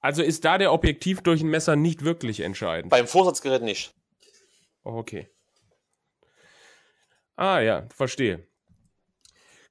[0.00, 2.90] Also ist da der Objektiv durch ein Messer nicht wirklich entscheidend?
[2.90, 3.90] Beim Vorsatzgerät nicht.
[4.84, 5.28] Okay.
[7.36, 8.46] Ah ja, verstehe.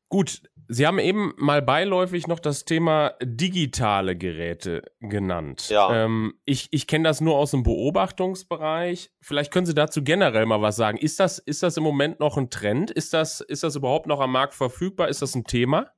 [0.07, 5.69] Gut, Sie haben eben mal beiläufig noch das Thema digitale Geräte genannt.
[5.69, 6.05] Ja.
[6.05, 9.11] Ähm, ich ich kenne das nur aus dem Beobachtungsbereich.
[9.21, 10.97] Vielleicht können Sie dazu generell mal was sagen.
[10.97, 12.89] Ist das, ist das im Moment noch ein Trend?
[12.89, 15.09] Ist das, ist das überhaupt noch am Markt verfügbar?
[15.09, 15.91] Ist das ein Thema?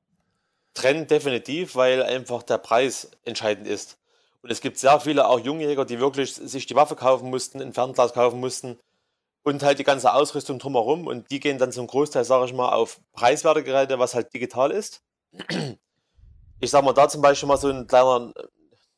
[0.74, 3.98] Trend definitiv, weil einfach der Preis entscheidend ist.
[4.42, 7.72] Und es gibt sehr viele auch Jungjäger, die wirklich sich die Waffe kaufen mussten, ein
[7.72, 8.78] Fernglas kaufen mussten
[9.44, 12.72] und halt die ganze Ausrüstung drumherum und die gehen dann zum Großteil, sage ich mal,
[12.72, 15.02] auf preiswerte Geräte, was halt digital ist.
[16.60, 18.32] Ich sag mal, da zum Beispiel mal so ein kleiner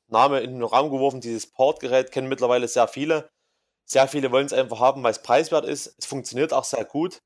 [0.09, 3.29] Name in den Raum geworfen, dieses Portgerät kennen mittlerweile sehr viele.
[3.85, 5.95] Sehr viele wollen es einfach haben, weil es preiswert ist.
[5.99, 7.21] Es funktioniert auch sehr gut.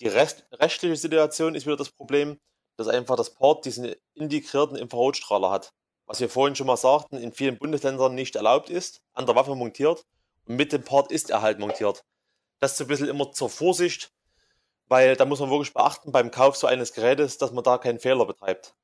[0.00, 2.38] Die rest rechtliche Situation ist wieder das Problem,
[2.76, 5.72] dass einfach das Port diesen integrierten Infrarotstrahler hat.
[6.06, 9.54] Was wir vorhin schon mal sagten, in vielen Bundesländern nicht erlaubt ist, an der Waffe
[9.54, 10.04] montiert.
[10.50, 12.04] Mit dem Port ist er halt montiert.
[12.58, 14.12] Das ist ein bisschen immer zur Vorsicht,
[14.88, 18.00] weil da muss man wirklich beachten beim Kauf so eines Gerätes, dass man da keinen
[18.00, 18.74] Fehler betreibt.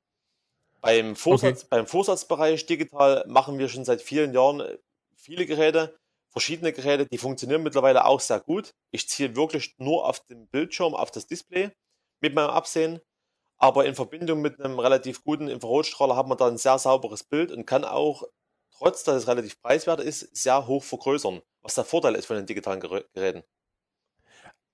[0.81, 1.67] Beim, Vorsatz, okay.
[1.71, 4.79] beim Vorsatzbereich digital machen wir schon seit vielen Jahren äh,
[5.17, 5.99] viele Geräte,
[6.29, 8.73] verschiedene Geräte, die funktionieren mittlerweile auch sehr gut.
[8.93, 11.73] Ich ziehe wirklich nur auf den Bildschirm, auf das Display
[12.21, 13.01] mit meinem Absehen.
[13.59, 17.51] aber in Verbindung mit einem relativ guten Infrarotstrahler hat man da ein sehr sauberes Bild
[17.51, 18.23] und kann auch,
[18.79, 22.47] trotz dass es relativ preiswert ist, sehr hoch vergrößern, was der Vorteil ist von den
[22.47, 23.43] digitalen Geräten.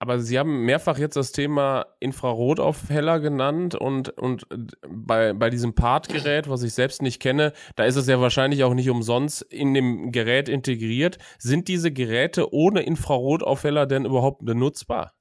[0.03, 4.49] Aber Sie haben mehrfach jetzt das Thema Infrarotaufheller genannt und, und
[4.89, 8.75] bei, bei diesem Part-Gerät, was ich selbst nicht kenne, da ist es ja wahrscheinlich auch
[8.75, 11.19] nicht umsonst in dem Gerät integriert.
[11.39, 15.15] Sind diese Geräte ohne Infrarotaufheller denn überhaupt benutzbar?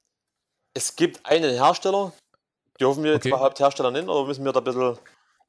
[0.74, 2.12] Es gibt einen Hersteller,
[2.80, 3.28] dürfen wir jetzt okay.
[3.28, 4.98] überhaupt Hersteller nennen oder müssen wir da ein bisschen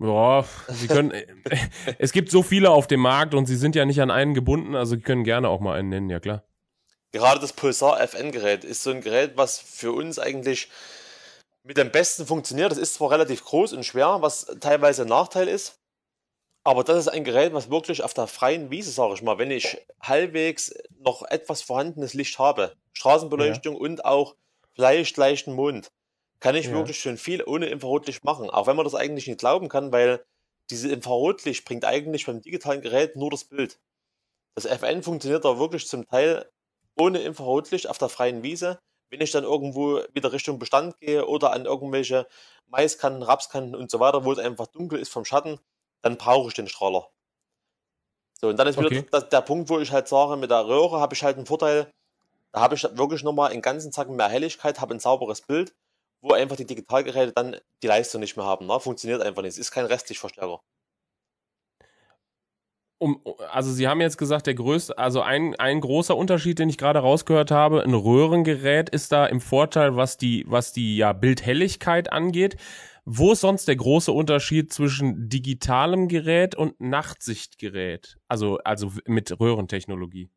[0.03, 1.13] ja, Sie können.
[1.97, 4.75] es gibt so viele auf dem Markt und Sie sind ja nicht an einen gebunden,
[4.75, 6.43] also Sie können gerne auch mal einen nennen, ja klar
[7.13, 10.67] gerade das Pulsar FN-Gerät ist so ein Gerät, was für uns eigentlich
[11.63, 12.71] mit dem besten funktioniert.
[12.71, 15.79] Das ist zwar relativ groß und schwer, was teilweise ein Nachteil ist,
[16.65, 19.51] aber das ist ein Gerät, was wirklich auf der freien Wiese, sage ich mal, wenn
[19.51, 23.79] ich halbwegs noch etwas vorhandenes Licht habe, Straßenbeleuchtung ja.
[23.79, 24.35] und auch
[24.73, 25.91] vielleicht leichten Mond,
[26.43, 26.73] kann ich ja.
[26.73, 28.49] wirklich schon viel ohne Infrarotlicht machen.
[28.49, 30.25] Auch wenn man das eigentlich nicht glauben kann, weil
[30.69, 33.79] dieses Infrarotlicht bringt eigentlich beim digitalen Gerät nur das Bild.
[34.53, 36.51] Das FN funktioniert da wirklich zum Teil
[36.99, 38.77] ohne Infrarotlicht auf der freien Wiese.
[39.09, 42.27] Wenn ich dann irgendwo wieder Richtung Bestand gehe oder an irgendwelche
[42.67, 45.61] Maiskanten, Rapskanten und so weiter, wo es einfach dunkel ist vom Schatten,
[46.01, 47.09] dann brauche ich den Strahler.
[48.41, 49.05] So, und dann ist okay.
[49.07, 51.89] wieder der, Punkt, wo ich halt sage, mit der Röhre habe ich halt einen Vorteil,
[52.51, 55.73] da habe ich wirklich nochmal einen ganzen Zacken mehr Helligkeit, habe ein sauberes Bild,
[56.23, 58.65] wo einfach die Digitalgeräte dann die Leistung nicht mehr haben.
[58.65, 58.79] Ne?
[58.79, 59.51] Funktioniert einfach nicht.
[59.51, 60.59] Es ist kein Restlichtverstärker
[63.03, 66.77] um, also Sie haben jetzt gesagt, der größte, also ein, ein großer Unterschied, den ich
[66.77, 72.13] gerade rausgehört habe, ein Röhrengerät ist da im Vorteil, was die, was die ja, Bildhelligkeit
[72.13, 72.55] angeht.
[73.03, 78.15] Wo ist sonst der große Unterschied zwischen digitalem Gerät und Nachtsichtgerät?
[78.29, 80.29] Also, also mit Röhrentechnologie?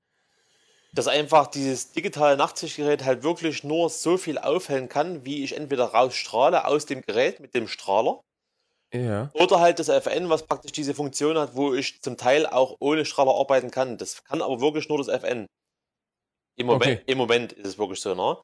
[0.97, 5.85] Dass einfach dieses digitale Nachtsichtgerät halt wirklich nur so viel aufhellen kann, wie ich entweder
[5.85, 8.21] rausstrahle aus dem Gerät mit dem Strahler
[8.95, 9.31] ja.
[9.35, 13.05] Oder halt das FN, was praktisch diese Funktion hat, wo ich zum Teil auch ohne
[13.05, 13.99] Strahler arbeiten kann.
[13.99, 15.47] Das kann aber wirklich nur das FN.
[16.59, 17.03] Im Moment, okay.
[17.07, 18.41] im Moment ist es wirklich so, ne?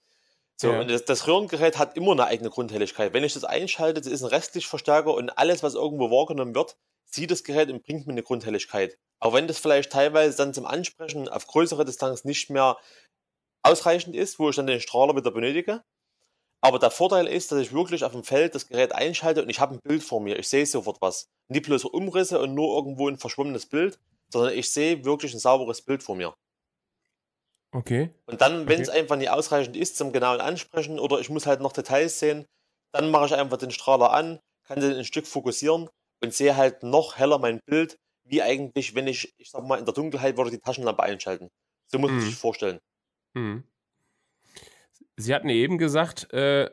[0.57, 0.81] So, ja.
[0.81, 3.13] und das, das, Röhrengerät hat immer eine eigene Grundhelligkeit.
[3.13, 7.31] Wenn ich das einschalte, das ist ein Restlichtverstärker und alles, was irgendwo wahrgenommen wird, sieht
[7.31, 8.99] das Gerät und bringt mir eine Grundhelligkeit.
[9.19, 12.77] Auch wenn das vielleicht teilweise dann zum Ansprechen auf größere Distanz nicht mehr
[13.63, 15.83] ausreichend ist, wo ich dann den Strahler wieder benötige,
[16.65, 19.59] aber der Vorteil ist, dass ich wirklich auf dem Feld das Gerät einschalte und ich
[19.59, 20.39] habe ein Bild vor mir.
[20.39, 21.29] Ich sehe sofort was.
[21.49, 25.83] Nicht bloß Umrisse und nur irgendwo ein verschwommenes Bild, sondern ich sehe wirklich ein sauberes
[25.83, 26.35] Bild vor mir.
[27.73, 28.11] Okay.
[28.27, 29.01] Und dann, wenn es okay.
[29.01, 32.45] einfach nicht ausreichend ist zum genauen Ansprechen oder ich muss halt noch Details sehen,
[32.93, 35.89] dann mache ich einfach den Strahler an, kann den ein Stück fokussieren
[36.23, 39.87] und sehe halt noch heller mein Bild, wie eigentlich, wenn ich, ich sag mal, in
[39.87, 41.49] der Dunkelheit würde die Taschenlampe einschalten.
[41.87, 42.27] So muss man mhm.
[42.27, 42.79] sich vorstellen.
[43.35, 43.65] Mhm.
[45.17, 46.71] Sie hatten eben gesagt, äh,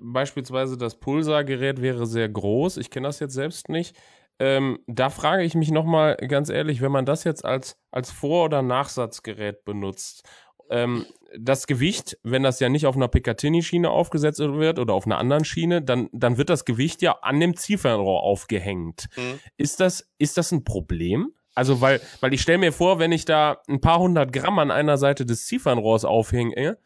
[0.00, 2.76] beispielsweise das Pulsar-Gerät wäre sehr groß.
[2.76, 3.96] Ich kenne das jetzt selbst nicht.
[4.40, 8.46] Ähm, da frage ich mich nochmal ganz ehrlich, wenn man das jetzt als, als Vor-
[8.46, 10.26] oder Nachsatzgerät benutzt,
[10.70, 11.04] ähm,
[11.38, 15.44] das Gewicht, wenn das ja nicht auf einer Picatinny-Schiene aufgesetzt wird oder auf einer anderen
[15.44, 19.08] Schiene, dann, dann wird das Gewicht ja an dem Zielfernrohr aufgehängt.
[19.16, 19.40] Mhm.
[19.58, 21.34] Ist, das, ist das ein Problem?
[21.54, 24.70] Also, weil, weil ich stelle mir vor, wenn ich da ein paar hundert Gramm an
[24.70, 26.78] einer Seite des Zielfernrohrs aufhänge,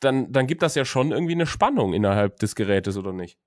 [0.00, 3.38] dann, dann gibt das ja schon irgendwie eine Spannung innerhalb des Gerätes, oder nicht?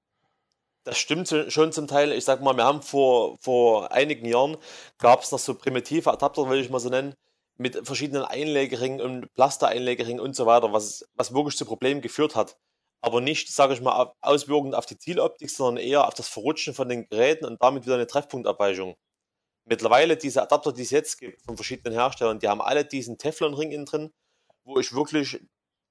[0.88, 2.14] Das stimmt schon zum Teil.
[2.14, 4.56] Ich sag mal, wir haben vor, vor einigen Jahren
[5.00, 7.14] gab es noch so primitive Adapter, will ich mal so nennen,
[7.58, 12.58] mit verschiedenen Einlegeringen und Plaster-Einlegeringen und so weiter, was, was wirklich zu Problemen geführt hat.
[13.02, 16.88] Aber nicht, sage ich mal, auswirkend auf die Zieloptik, sondern eher auf das Verrutschen von
[16.88, 18.96] den Geräten und damit wieder eine Treffpunktabweichung.
[19.66, 23.74] Mittlerweile diese Adapter, die es jetzt gibt von verschiedenen Herstellern, die haben alle diesen Teflonring
[23.74, 24.14] innen drin,
[24.64, 25.42] wo ich wirklich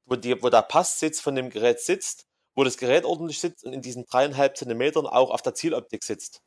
[0.06, 3.72] wo, die, wo der Passsitz von dem Gerät sitzt, wo das Gerät ordentlich sitzt und
[3.72, 6.42] in diesen dreieinhalb Zentimetern auch auf der Zieloptik sitzt.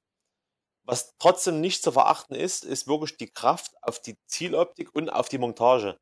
[0.83, 5.29] Was trotzdem nicht zu verachten ist, ist wirklich die Kraft auf die Zieloptik und auf
[5.29, 5.99] die Montage.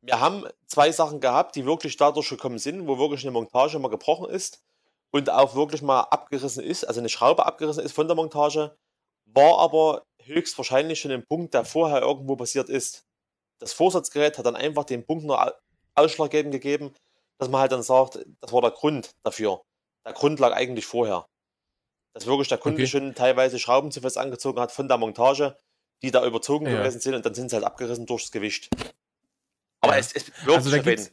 [0.00, 3.88] Wir haben zwei Sachen gehabt, die wirklich dadurch gekommen sind, wo wirklich eine Montage mal
[3.88, 4.62] gebrochen ist
[5.10, 8.76] und auch wirklich mal abgerissen ist, also eine Schraube abgerissen ist von der Montage,
[9.26, 13.04] war aber höchstwahrscheinlich schon ein Punkt, der vorher irgendwo passiert ist.
[13.58, 15.52] Das Vorsatzgerät hat dann einfach den Punkt noch
[15.94, 16.94] ausschlaggebend gegeben,
[17.42, 19.62] dass man halt dann sagt, das war der Grund dafür.
[20.06, 21.26] Der Grund lag eigentlich vorher.
[22.14, 22.86] Dass wirklich der Kunde okay.
[22.86, 25.56] schon teilweise Schrauben zu fest angezogen hat von der Montage,
[26.02, 26.78] die da überzogen ja.
[26.78, 28.68] gewesen sind und dann sind sie halt abgerissen durchs Gewicht.
[29.80, 29.98] Aber ja.
[29.98, 31.12] es, es wirkt also gibt's,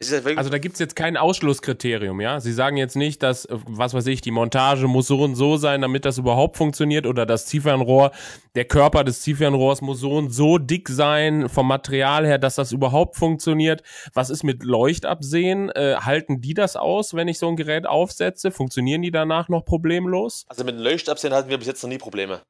[0.00, 2.38] also da gibt es jetzt kein Ausschlusskriterium, ja?
[2.38, 5.56] Sie sagen jetzt nicht, dass, äh, was weiß ich, die Montage muss so und so
[5.56, 8.12] sein, damit das überhaupt funktioniert oder das Ziefernrohr,
[8.54, 12.70] der Körper des Ziefernrohrs muss so und so dick sein vom Material her, dass das
[12.70, 13.82] überhaupt funktioniert.
[14.14, 15.70] Was ist mit Leuchtabsehen?
[15.70, 18.52] Äh, halten die das aus, wenn ich so ein Gerät aufsetze?
[18.52, 20.44] Funktionieren die danach noch problemlos?
[20.48, 22.40] Also mit Leuchtabsehen hatten wir bis jetzt noch nie Probleme.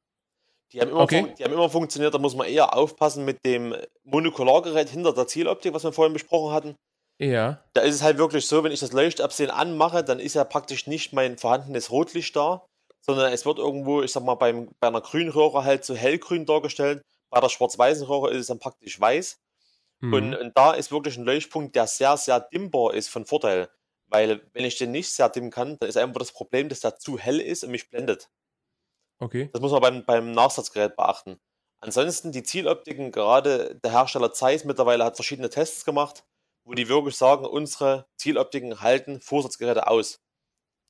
[0.72, 1.32] Die haben, immer okay.
[1.38, 5.72] die haben immer funktioniert, da muss man eher aufpassen mit dem Monokulargerät hinter der Zieloptik,
[5.72, 6.74] was wir vorhin besprochen hatten.
[7.18, 7.64] Ja.
[7.74, 10.86] Da ist es halt wirklich so, wenn ich das Leuchtabsehen anmache, dann ist ja praktisch
[10.86, 12.64] nicht mein vorhandenes Rotlicht da,
[13.00, 17.02] sondern es wird irgendwo, ich sag mal, beim, bei einer Grünröhre halt so hellgrün dargestellt.
[17.30, 19.38] Bei der schwarz-weißen Röhre ist es dann praktisch weiß.
[20.00, 20.12] Mhm.
[20.12, 23.68] Und, und da ist wirklich ein Leuchtpunkt, der sehr, sehr dimmbar ist von Vorteil.
[24.06, 26.96] Weil, wenn ich den nicht sehr dimmen kann, dann ist einfach das Problem, dass der
[26.96, 28.30] zu hell ist und mich blendet.
[29.18, 29.50] Okay.
[29.52, 31.40] Das muss man beim, beim Nachsatzgerät beachten.
[31.80, 36.24] Ansonsten die Zieloptiken, gerade der Hersteller Zeiss mittlerweile hat verschiedene Tests gemacht
[36.68, 40.20] wo die wirklich sagen, unsere Zieloptiken halten Vorsatzgeräte aus.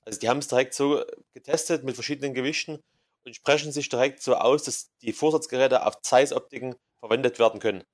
[0.05, 2.81] Also die haben es direkt so getestet mit verschiedenen Gewichten
[3.25, 7.85] und sprechen sich direkt so aus, dass die Vorsatzgeräte auf Zeiss-Optiken verwendet werden können.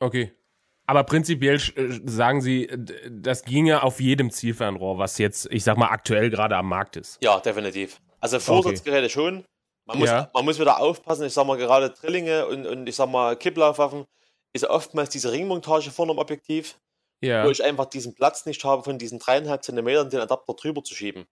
[0.00, 0.32] Okay.
[0.86, 2.70] Aber prinzipiell äh, sagen Sie,
[3.10, 7.22] das ginge auf jedem Zielfernrohr, was jetzt, ich sag mal, aktuell gerade am Markt ist.
[7.22, 8.00] Ja, definitiv.
[8.20, 9.10] Also Vorsatzgeräte okay.
[9.10, 9.44] schon.
[9.84, 10.30] Man muss, ja.
[10.32, 14.06] man muss wieder aufpassen, ich sag mal, gerade Drillinge und, und ich sag mal, Kipplaufwaffen
[14.54, 16.78] ist oftmals diese Ringmontage vorne am Objektiv
[17.20, 17.44] ja.
[17.44, 20.94] wo ich einfach diesen Platz nicht habe, von diesen dreieinhalb Zentimetern den Adapter drüber zu
[20.94, 21.26] schieben.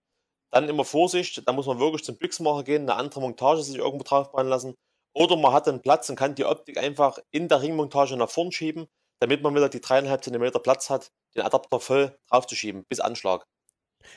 [0.50, 4.04] Dann immer Vorsicht, da muss man wirklich zum Büchsmacher gehen, eine andere Montage sich irgendwo
[4.04, 4.74] drauf bauen lassen.
[5.14, 8.52] Oder man hat einen Platz und kann die Optik einfach in der Ringmontage nach vorn
[8.52, 8.86] schieben,
[9.20, 13.44] damit man wieder die dreieinhalb Zentimeter Platz hat, den Adapter voll draufzuschieben, bis Anschlag.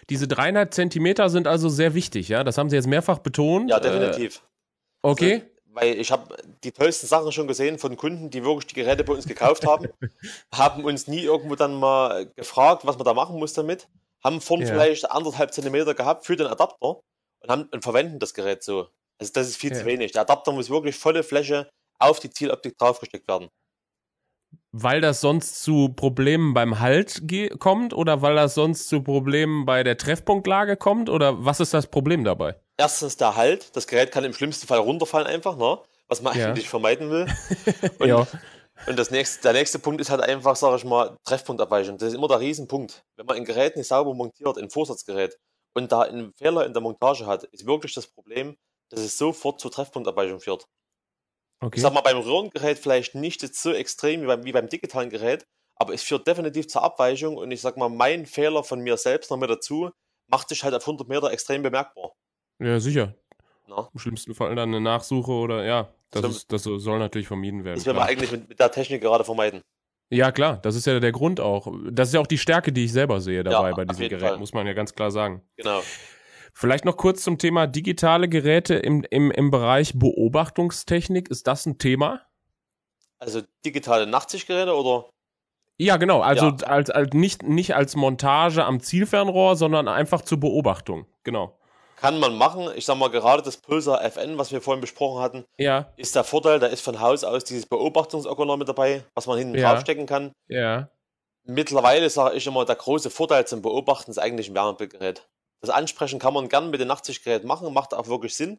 [0.09, 2.43] Diese dreieinhalb Zentimeter sind also sehr wichtig, ja?
[2.43, 3.69] Das haben Sie jetzt mehrfach betont.
[3.69, 4.37] Ja, definitiv.
[4.37, 5.33] Äh, okay.
[5.33, 9.03] Also, weil ich habe die tollsten Sachen schon gesehen von Kunden, die wirklich die Geräte
[9.03, 9.87] bei uns gekauft haben,
[10.53, 13.87] haben uns nie irgendwo dann mal gefragt, was man da machen muss damit,
[14.23, 14.71] haben vorne ja.
[14.71, 17.01] vielleicht anderthalb Zentimeter gehabt für den Adapter
[17.39, 18.87] und, haben, und verwenden das Gerät so.
[19.17, 19.79] Also das ist viel ja.
[19.79, 20.11] zu wenig.
[20.11, 23.49] Der Adapter muss wirklich volle Fläche auf die Zieloptik draufgesteckt werden.
[24.73, 27.23] Weil das sonst zu Problemen beim Halt
[27.59, 31.87] kommt oder weil das sonst zu Problemen bei der Treffpunktlage kommt oder was ist das
[31.87, 32.55] Problem dabei?
[32.81, 33.75] Erstens der Halt.
[33.75, 35.79] Das Gerät kann im schlimmsten Fall runterfallen einfach, ne?
[36.07, 36.47] was man ja.
[36.47, 37.27] eigentlich vermeiden will.
[37.99, 38.27] Und, ja.
[38.85, 41.97] und das nächste, der nächste Punkt ist halt einfach, sage ich mal, Treffpunktabweichung.
[41.97, 43.03] Das ist immer der Riesenpunkt.
[43.15, 45.37] Wenn man ein Gerät nicht sauber montiert, ein Vorsatzgerät,
[45.73, 48.57] und da einen Fehler in der Montage hat, ist wirklich das Problem,
[48.89, 50.67] dass es sofort zur Treffpunktabweichung führt.
[51.61, 51.77] Okay.
[51.77, 55.45] Ich sag mal, beim Röhrengerät vielleicht nicht so extrem wie beim, wie beim digitalen Gerät,
[55.75, 59.31] aber es führt definitiv zur Abweichung und ich sag mal, mein Fehler von mir selbst
[59.31, 59.91] noch mit dazu
[60.27, 62.13] macht sich halt auf 100 Meter extrem bemerkbar.
[62.61, 63.15] Ja, sicher.
[63.67, 63.89] No.
[63.93, 67.77] Im schlimmsten Fall dann eine Nachsuche oder ja, das, ist, das soll natürlich vermieden werden.
[67.77, 69.61] Das will man eigentlich mit, mit, der Technik gerade vermeiden.
[70.09, 71.73] Ja, klar, das ist ja der Grund auch.
[71.89, 74.21] Das ist ja auch die Stärke, die ich selber sehe dabei ja, bei diesem Gerät,
[74.21, 74.37] Fall.
[74.37, 75.41] muss man ja ganz klar sagen.
[75.55, 75.81] Genau.
[76.53, 81.29] Vielleicht noch kurz zum Thema digitale Geräte im, im, im Bereich Beobachtungstechnik.
[81.29, 82.21] Ist das ein Thema?
[83.19, 85.09] Also digitale Nachtsichtgeräte oder?
[85.77, 86.19] Ja, genau.
[86.19, 86.67] Also ja.
[86.67, 91.05] Als, als nicht, nicht als Montage am Zielfernrohr, sondern einfach zur Beobachtung.
[91.23, 91.57] Genau.
[92.01, 92.67] Kann man machen.
[92.75, 95.93] Ich sag mal, gerade das Pulsar FN, was wir vorhin besprochen hatten, ja.
[95.97, 99.55] ist der Vorteil, da ist von Haus aus dieses Beobachtungsorgan mit dabei, was man hinten
[99.55, 99.71] ja.
[99.71, 100.31] draufstecken kann.
[100.47, 100.89] Ja.
[101.43, 105.29] Mittlerweile sage ich immer, der große Vorteil zum Beobachten ist eigentlich ein Wärmebildgerät.
[105.61, 108.57] Das Ansprechen kann man gern mit dem Nachtsichtgerät machen, macht auch wirklich Sinn.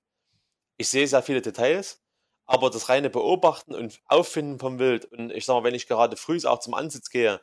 [0.77, 2.01] Ich sehe sehr viele Details,
[2.47, 6.17] aber das reine Beobachten und Auffinden vom Wild und ich sage mal, wenn ich gerade
[6.17, 7.41] früh auch zum Ansitz gehe,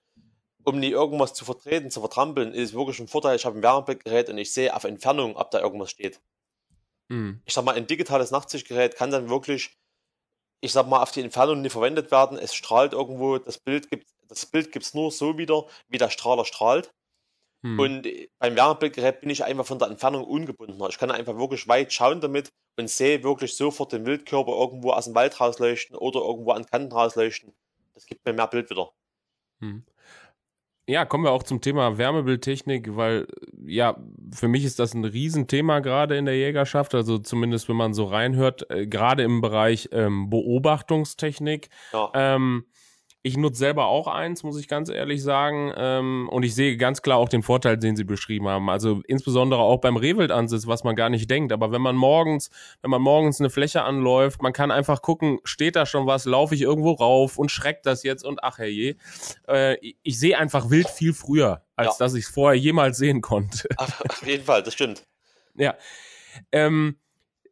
[0.70, 3.36] um nie irgendwas zu vertreten, zu vertrampeln, ist es wirklich ein Vorteil.
[3.36, 6.22] Ich habe ein Wärmebildgerät und ich sehe auf Entfernung, ob da irgendwas steht.
[7.10, 7.42] Mhm.
[7.46, 9.78] Ich sag mal, ein digitales Nachtsichtgerät kann dann wirklich,
[10.62, 12.38] ich sag mal, auf die Entfernung nie verwendet werden.
[12.38, 16.10] Es strahlt irgendwo, das Bild gibt das Bild gibt es nur so wieder, wie der
[16.10, 16.94] Strahler strahlt.
[17.62, 17.80] Mhm.
[17.80, 20.88] Und beim Wärmebildgerät bin ich einfach von der Entfernung ungebundener.
[20.88, 25.06] Ich kann einfach wirklich weit schauen damit und sehe wirklich sofort den Wildkörper irgendwo aus
[25.06, 27.54] dem Wald rausleuchten oder irgendwo an Kanten rausleuchten.
[27.94, 28.92] Das gibt mir mehr Bild wieder.
[29.60, 29.84] Mhm.
[30.90, 33.28] Ja, kommen wir auch zum Thema Wärmebildtechnik, weil
[33.64, 33.96] ja,
[34.34, 38.06] für mich ist das ein Riesenthema gerade in der Jägerschaft, also zumindest wenn man so
[38.06, 41.70] reinhört, äh, gerade im Bereich ähm, Beobachtungstechnik.
[41.94, 42.10] Ja.
[42.16, 42.66] Ähm,
[43.22, 45.74] ich nutze selber auch eins, muss ich ganz ehrlich sagen.
[45.76, 48.70] Ähm, und ich sehe ganz klar auch den Vorteil, den Sie beschrieben haben.
[48.70, 51.52] Also insbesondere auch beim Rehwildansitz, was man gar nicht denkt.
[51.52, 52.50] Aber wenn man morgens,
[52.82, 56.56] wenn man morgens eine Fläche anläuft, man kann einfach gucken, steht da schon was, laufe
[56.56, 58.96] ich irgendwo rauf und schreckt das jetzt und ach herrje.
[59.48, 62.06] Äh, ich sehe einfach wild viel früher, als ja.
[62.06, 63.68] dass ich es vorher jemals sehen konnte.
[63.78, 65.04] Auf jeden Fall, das stimmt.
[65.56, 65.76] Ja.
[66.54, 66.96] Ähm,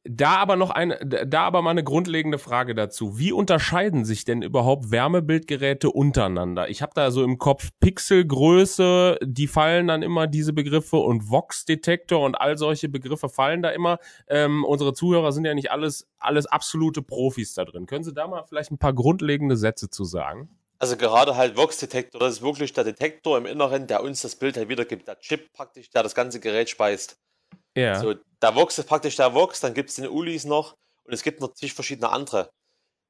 [0.09, 3.17] Da aber noch eine, da aber mal eine grundlegende Frage dazu.
[3.19, 6.69] Wie unterscheiden sich denn überhaupt Wärmebildgeräte untereinander?
[6.69, 12.23] Ich habe da so im Kopf Pixelgröße, die fallen dann immer diese Begriffe und Vox-Detektor
[12.23, 13.99] und all solche Begriffe fallen da immer.
[14.27, 17.85] Ähm, unsere Zuhörer sind ja nicht alles, alles absolute Profis da drin.
[17.85, 20.49] Können Sie da mal vielleicht ein paar grundlegende Sätze zu sagen?
[20.79, 24.57] Also gerade halt Vox-Detektor, das ist wirklich der Detektor im Inneren, der uns das Bild
[24.57, 25.07] halt wiedergibt.
[25.07, 27.17] Der Chip praktisch, der das ganze Gerät speist.
[27.77, 27.99] Ja.
[27.99, 31.23] So, der Vox ist praktisch der Vox, dann gibt es den Ulis noch und es
[31.23, 32.49] gibt natürlich verschiedene andere.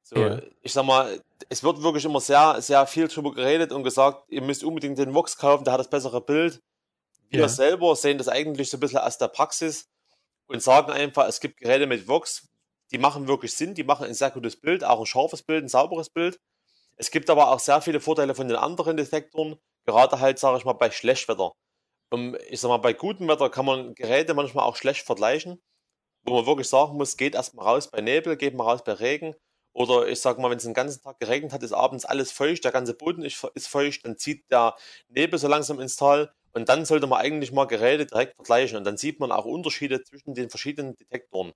[0.02, 0.40] So, Ja.
[0.62, 4.42] ich sag mal, es wird wirklich immer sehr, sehr viel drüber geredet und gesagt, ihr
[4.42, 6.60] müsst unbedingt den Vox kaufen, der hat das bessere Bild.
[7.30, 7.48] Wir Ja.
[7.48, 9.88] selber sehen das eigentlich so ein bisschen aus der Praxis
[10.46, 12.46] und sagen einfach, es gibt Geräte mit Vox,
[12.90, 15.68] die machen wirklich Sinn, die machen ein sehr gutes Bild, auch ein scharfes Bild, ein
[15.68, 16.38] sauberes Bild.
[16.96, 20.64] Es gibt aber auch sehr viele Vorteile von den anderen Detektoren, gerade halt, sage ich
[20.64, 21.52] mal, bei Schlechtwetter.
[22.10, 25.60] Um, ich sag mal, bei gutem Wetter kann man Geräte manchmal auch schlecht vergleichen,
[26.24, 29.34] wo man wirklich sagen muss, geht erstmal raus bei Nebel, geht mal raus bei Regen.
[29.74, 32.64] Oder ich sag mal, wenn es den ganzen Tag geregnet hat, ist abends alles feucht,
[32.64, 34.76] der ganze Boden ist feucht, dann zieht der
[35.08, 38.84] Nebel so langsam ins Tal und dann sollte man eigentlich mal Geräte direkt vergleichen und
[38.84, 41.52] dann sieht man auch Unterschiede zwischen den verschiedenen Detektoren.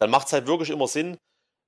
[0.00, 1.18] Dann macht es halt wirklich immer Sinn,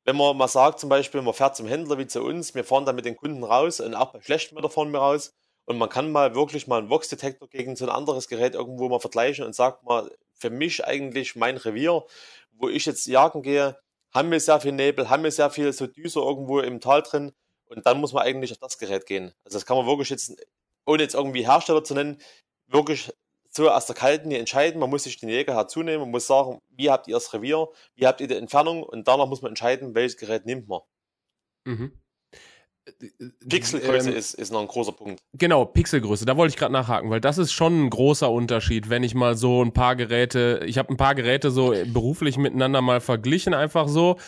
[0.04, 2.85] wenn man mal sagt, zum Beispiel, man fährt zum Händler wie zu uns, wir fahren
[2.87, 5.33] dann mit den Kunden raus und auch bei schlechtem Wetter fahren wir raus
[5.66, 9.00] und man kann mal wirklich mal einen Vox-Detektor gegen so ein anderes Gerät irgendwo mal
[9.00, 12.05] vergleichen und sagt mal, für mich eigentlich mein Revier,
[12.53, 13.79] wo ich jetzt jagen gehe,
[14.12, 17.33] haben wir sehr viel Nebel, haben wir sehr viel so Düser irgendwo im Tal drin
[17.66, 19.33] und dann muss man eigentlich auf das Gerät gehen.
[19.44, 20.37] Also das kann man wirklich jetzt,
[20.87, 22.20] ohne jetzt irgendwie Hersteller zu nennen,
[22.66, 23.12] wirklich
[23.48, 24.81] so aus der kalten entscheiden.
[24.81, 28.07] Man muss sich den Jäger herzunehmen, man muss sagen, wie habt ihr das Revier, wie
[28.07, 30.81] habt ihr die Entfernung und danach muss man entscheiden, welches Gerät nimmt man.
[31.64, 32.03] Mhm.
[33.48, 35.22] Pixelgröße Ähm, ist, ist noch ein großer Punkt.
[35.32, 36.26] Genau, Pixelgröße.
[36.26, 39.36] Da wollte ich gerade nachhaken, weil das ist schon ein großer Unterschied, wenn ich mal
[39.36, 43.88] so ein paar Geräte, ich habe ein paar Geräte so beruflich miteinander mal verglichen, einfach
[43.88, 44.18] so.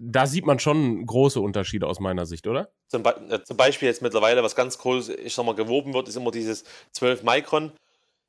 [0.00, 2.70] Da sieht man schon große Unterschiede aus meiner Sicht, oder?
[2.88, 6.08] Zum, Be äh, zum Beispiel jetzt mittlerweile, was ganz groß, ich sag mal, gewoben wird,
[6.08, 7.72] ist immer dieses 12 Mikron.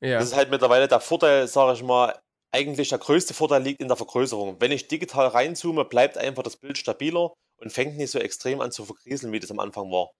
[0.00, 0.18] Ja.
[0.18, 2.14] Das ist halt mittlerweile der Vorteil, sage ich mal,
[2.54, 4.60] eigentlich der größte Vorteil liegt in der Vergrößerung.
[4.60, 8.70] Wenn ich digital reinzoome, bleibt einfach das Bild stabiler und fängt nicht so extrem an
[8.70, 10.10] zu vergrieseln, wie das am Anfang war.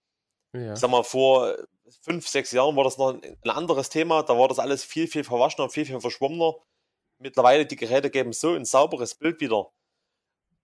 [0.53, 0.73] ja.
[0.73, 1.57] Ich sag mal, vor
[2.03, 4.25] fünf, sechs Jahren war das noch ein anderes Thema.
[4.25, 6.55] Da war das alles viel, viel verwaschener, viel, viel verschwommener.
[7.21, 9.71] Mittlerweile, die Geräte geben so ein sauberes Bild wieder,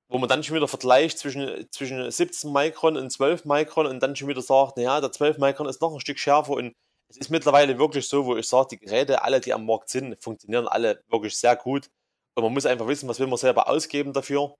[0.08, 4.16] wo man dann schon wieder vergleicht zwischen, zwischen 17 Mikron und 12 Mikron und dann
[4.16, 6.74] schon wieder sagt, naja, der 12 Mikron ist noch ein Stück schärfer und
[7.10, 10.22] es ist mittlerweile wirklich so, wo ich sage, die Geräte, alle, die am Markt sind,
[10.22, 11.90] funktionieren alle wirklich sehr gut.
[12.34, 14.54] Und man muss einfach wissen, was will man selber ausgeben dafür.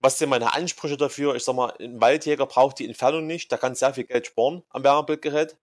[0.00, 1.36] Was sind meine Ansprüche dafür?
[1.36, 4.62] Ich sag mal, ein Waldjäger braucht die Entfernung nicht, der kann sehr viel Geld sparen
[4.70, 5.56] am Wärmebildgerät.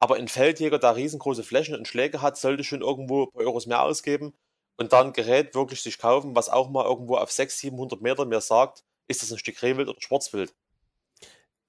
[0.00, 3.66] Aber ein Feldjäger, der riesengroße Flächen und Schläge hat, sollte schon irgendwo ein paar Euros
[3.66, 4.34] mehr ausgeben
[4.76, 8.24] und dann ein Gerät wirklich sich kaufen, was auch mal irgendwo auf 600, 700 Meter
[8.26, 10.54] mir sagt, ist das ein Stück Rehwild oder Schwarzwild.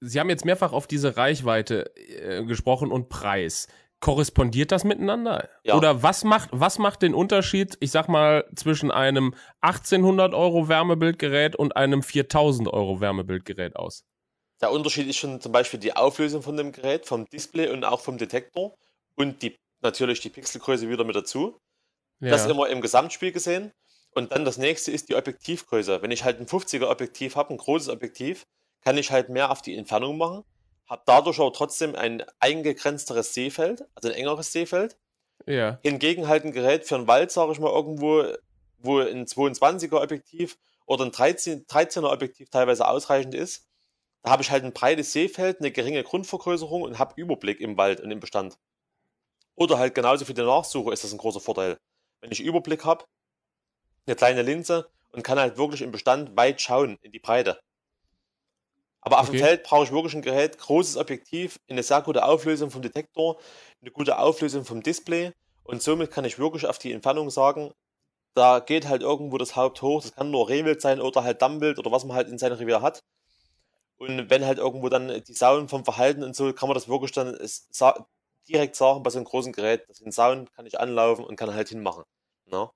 [0.00, 3.68] Sie haben jetzt mehrfach auf diese Reichweite äh, gesprochen und Preis.
[4.00, 5.50] Korrespondiert das miteinander?
[5.62, 5.76] Ja.
[5.76, 11.54] Oder was macht, was macht den Unterschied, ich sag mal, zwischen einem 1800 Euro Wärmebildgerät
[11.54, 14.04] und einem 4000 Euro Wärmebildgerät aus?
[14.62, 18.00] Der Unterschied ist schon zum Beispiel die Auflösung von dem Gerät, vom Display und auch
[18.00, 18.74] vom Detektor
[19.16, 21.58] und die, natürlich die Pixelgröße wieder mit dazu.
[22.20, 23.72] Das immer im Gesamtspiel gesehen.
[24.12, 26.02] Und dann das nächste ist die Objektivgröße.
[26.02, 28.44] Wenn ich halt ein 50er Objektiv habe, ein großes Objektiv,
[28.82, 30.44] kann ich halt mehr auf die Entfernung machen,
[30.86, 34.96] habe dadurch aber trotzdem ein eingegrenzteres Sehfeld, also ein engeres Sehfeld.
[35.46, 35.78] ja.
[35.82, 38.24] Hingegen halt ein Gerät für einen Wald, sage ich mal, irgendwo,
[38.78, 43.68] wo ein 22er Objektiv oder ein 13, 13er Objektiv teilweise ausreichend ist,
[44.22, 48.00] da habe ich halt ein breites Sehfeld, eine geringe Grundvergrößerung und habe Überblick im Wald
[48.00, 48.58] und im Bestand.
[49.54, 51.78] Oder halt genauso für die Nachsuche ist das ein großer Vorteil.
[52.20, 53.04] Wenn ich Überblick habe,
[54.06, 57.60] eine kleine Linse und kann halt wirklich im Bestand weit schauen in die Breite.
[59.02, 59.38] Aber auf Okay.
[59.38, 63.38] dem Feld brauche ich wirklich ein Gerät, großes Objektiv, eine sehr gute Auflösung vom Detektor,
[63.80, 65.32] eine gute Auflösung vom Display
[65.64, 67.72] und somit kann ich wirklich auf die Entfernung sagen,
[68.34, 71.78] da geht halt irgendwo das Haupt hoch, das kann nur Rehwild sein oder halt Dammwild
[71.78, 73.00] oder was man halt in seinem Revier hat.
[73.98, 77.12] Und wenn halt irgendwo dann die Sauen vom Verhalten und so, kann man das wirklich
[77.12, 77.36] dann
[78.48, 79.84] direkt sagen bei so einem großen Gerät.
[79.88, 82.04] Das sind Sauen, kann ich anlaufen und kann halt hinmachen.
[82.50, 82.68] Ne?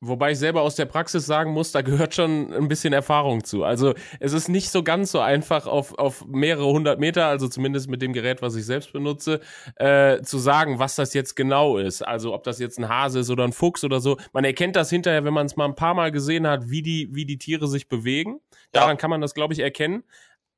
[0.00, 3.64] Wobei ich selber aus der Praxis sagen muss, da gehört schon ein bisschen Erfahrung zu.
[3.64, 7.88] Also es ist nicht so ganz so einfach auf, auf mehrere hundert Meter, also zumindest
[7.88, 9.40] mit dem Gerät, was ich selbst benutze,
[9.76, 12.02] äh, zu sagen, was das jetzt genau ist.
[12.02, 14.16] Also ob das jetzt ein Hase ist oder ein Fuchs oder so.
[14.32, 17.08] Man erkennt das hinterher, wenn man es mal ein paar Mal gesehen hat, wie die,
[17.12, 18.40] wie die Tiere sich bewegen.
[18.72, 20.04] Daran kann man das, glaube ich, erkennen.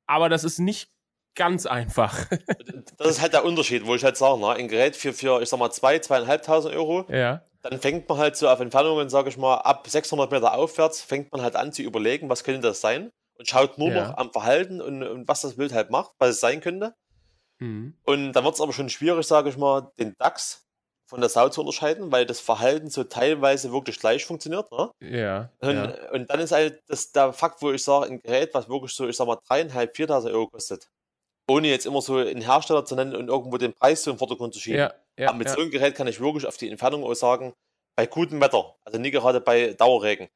[0.06, 0.90] Aber das ist nicht
[1.34, 2.26] ganz einfach.
[2.98, 4.50] Das ist halt der Unterschied, wo ich halt sage, ne?
[4.50, 7.42] ein Gerät für, für, ich sag mal, zwei, zweieinhalbtausend Euro, ja.
[7.62, 11.32] Dann fängt man halt so auf Entfernungen, sage ich mal, ab 600 Meter aufwärts, fängt
[11.32, 14.08] man halt an zu überlegen, was könnte das sein und schaut nur Ja.
[14.08, 16.94] noch am Verhalten und, und was das Bild halt macht, was es sein könnte.
[17.60, 17.96] Mhm.
[18.04, 20.66] Und dann wird es aber schon schwierig, sage ich mal, den DAX
[21.06, 24.72] von der Sau zu unterscheiden, weil das Verhalten so teilweise wirklich gleich funktioniert.
[24.72, 24.90] Ne?
[25.00, 25.50] Ja.
[25.60, 26.10] Und, ja.
[26.12, 29.06] und dann ist halt das der Fakt, wo ich sage, ein Gerät, was wirklich so,
[29.06, 30.88] ich sag mal, dreieinhalb, 4.000 Euro kostet,
[31.48, 34.54] ohne jetzt immer so einen Hersteller zu nennen und irgendwo den Preis so im Vordergrund
[34.54, 34.80] zu schieben.
[34.80, 35.54] Ja, ja, Aber mit ja.
[35.54, 37.52] so einem Gerät kann ich wirklich auf die Entfernung auch sagen,
[37.96, 40.28] bei gutem Wetter, also nie gerade bei Dauerregen,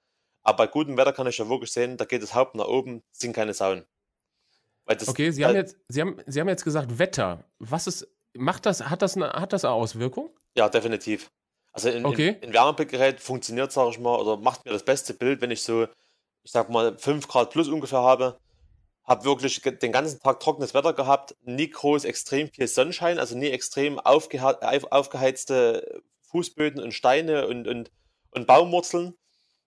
[0.42, 3.02] aber bei gutem Wetter kann ich ja wirklich sehen, da geht das Haupt nach oben,
[3.12, 3.84] sind keine Sauen.
[4.86, 7.42] Okay, Sie haben jetzt, Sie haben, Sie haben jetzt gesagt Wetter.
[7.58, 10.30] Was ist, macht das, hat das eine, hat das eine Auswirkung?
[10.56, 11.30] Ja, definitiv.
[11.72, 12.36] Also ein, Okay.
[12.40, 15.62] ein, ein Wärmebildgerät funktioniert, sage ich mal, oder macht mir das beste Bild, wenn ich
[15.62, 15.84] so,
[16.44, 18.38] ich sag mal, 5 Grad plus ungefähr habe.
[19.06, 23.50] Habe wirklich den ganzen Tag trockenes Wetter gehabt, nie groß extrem viel Sonnenschein, also nie
[23.50, 27.92] extrem aufgeha auf- aufgeheizte Fußböden und Steine und, und,
[28.30, 29.14] und Baumwurzeln.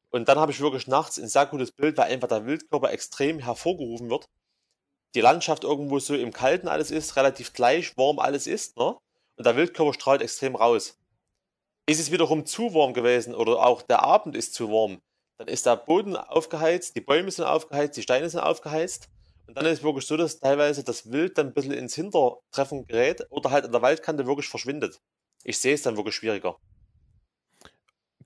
[0.10, 3.40] Und dann habe ich wirklich nachts ein sehr gutes Bild, weil einfach der Wildkörper extrem
[3.40, 4.28] hervorgerufen wird.
[5.16, 8.98] Die Landschaft irgendwo so im Kalten alles ist, relativ gleich warm alles ist, ne?
[9.38, 10.98] Und der Wildkörper strahlt extrem raus.
[11.88, 15.00] Ist es wiederum zu warm gewesen oder auch der Abend ist zu warm,
[15.38, 19.08] dann ist der Boden aufgeheizt, die Bäume sind aufgeheizt, die Steine sind aufgeheizt.
[19.50, 22.86] Und dann ist es wirklich so, dass teilweise das Wild dann ein bisschen ins Hintertreffen
[22.86, 25.02] gerät oder halt an der Waldkante wirklich verschwindet.
[25.44, 26.56] Ich sehe es dann wirklich schwieriger.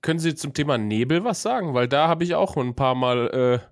[0.02, 1.72] Können Sie zum Thema Nebel was sagen?
[1.72, 3.62] Weil da habe ich auch ein paar Mal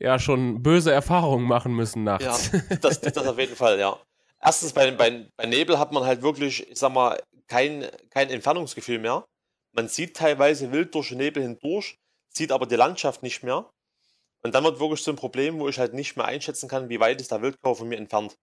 [0.00, 2.50] äh, ja schon böse Erfahrungen machen müssen Ja, nachts.
[2.80, 3.96] das, das auf jeden Fall, ja.
[4.42, 8.98] Erstens, bei, bei, bei Nebel hat man halt wirklich, ich sag mal, kein, kein Entfernungsgefühl
[8.98, 9.24] mehr.
[9.70, 11.98] Man sieht teilweise wild durch den Nebel hindurch,
[12.34, 13.70] sieht aber die Landschaft nicht mehr.
[14.46, 17.00] Und dann wird wirklich so ein Problem, wo ich halt nicht mehr einschätzen kann, wie
[17.00, 18.38] weit ist der Wildkörper von mir entfernt.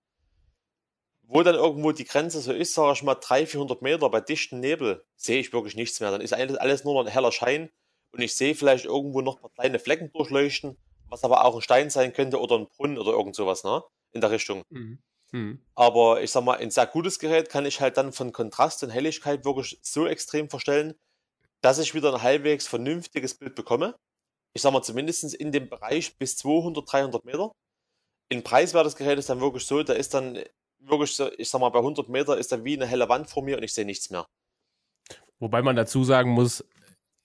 [1.22, 4.60] Wo dann irgendwo die Grenze so ist, sage ich mal, 300, 400 Meter bei dichtem
[4.60, 6.12] Nebel, sehe ich wirklich nichts mehr.
[6.12, 7.70] Dann ist alles, alles nur noch ein heller Schein
[8.12, 10.76] und ich sehe vielleicht irgendwo noch ein paar kleine Flecken durchleuchten,
[11.08, 13.82] was aber auch ein Stein sein könnte oder ein Brunnen oder irgend sowas, ne?
[14.12, 14.64] In der Richtung.
[14.72, 15.00] Mhm.
[15.32, 15.62] Mhm.
[15.74, 18.90] Aber ich sag mal, ein sehr gutes Gerät kann ich halt dann von Kontrast und
[18.90, 20.96] Helligkeit wirklich so extrem verstellen,
[21.62, 23.96] dass ich wieder ein halbwegs vernünftiges Bild bekomme.
[24.54, 27.52] Ich sag mal, zumindest in dem Bereich bis 200, 300 Meter.
[28.32, 30.40] Ein preiswertes Gerät ist dann wirklich so, da ist dann
[30.80, 33.44] wirklich so, ich sag mal, bei 100 Meter ist da wie eine helle Wand vor
[33.44, 34.26] mir und ich sehe nichts mehr.
[35.40, 36.64] Wobei man dazu sagen muss,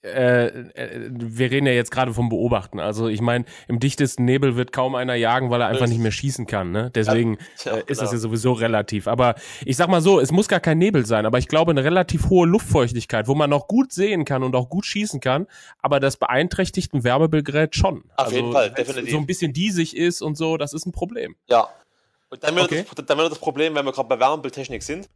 [0.01, 2.79] äh, äh, wir reden ja jetzt gerade vom Beobachten.
[2.79, 6.11] Also ich meine, im dichtesten Nebel wird kaum einer jagen, weil er einfach nicht mehr
[6.11, 6.71] schießen kann.
[6.71, 6.89] Ne?
[6.95, 9.07] Deswegen Ja, äh, ist das ja sowieso relativ.
[9.07, 9.35] Aber
[9.65, 12.29] ich sag mal so, es muss gar kein Nebel sein, aber ich glaube eine relativ
[12.29, 15.47] hohe Luftfeuchtigkeit, wo man noch gut sehen kann und auch gut schießen kann,
[15.79, 18.05] aber das beeinträchtigt ein Wärmebildgerät schon.
[18.15, 19.11] Auf jeden Fall, definitiv.
[19.11, 21.35] So ein bisschen diesig ist und so, das ist ein Problem.
[21.49, 21.67] Ja.
[22.29, 22.85] Und dann wieder, Okay.
[22.95, 25.09] das, dann das Problem, wenn wir gerade bei Wärmebildtechnik sind,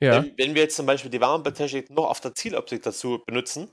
[0.00, 0.16] Ja.
[0.16, 3.68] Wenn, wenn wir jetzt zum Beispiel die Wärmebildtechnik noch auf der Zieloptik dazu benutzen,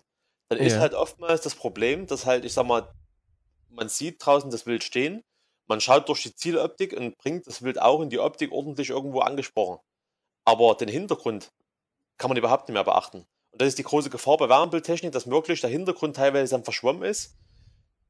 [0.56, 0.82] dann ist Ja.
[0.82, 2.92] halt oftmals das Problem, dass halt, ich sag mal,
[3.70, 5.24] man sieht draußen das Wild stehen,
[5.68, 9.22] man schaut durch die Zieloptik und bringt das Wild auch in die Optik ordentlich irgendwo
[9.22, 9.80] angesprochen.
[10.46, 11.52] Aber den Hintergrund
[12.18, 13.26] kann man überhaupt nicht mehr beachten.
[13.52, 17.04] Und das ist die große Gefahr bei Wärmebildtechnik, dass wirklich der Hintergrund teilweise dann verschwommen
[17.04, 17.36] ist.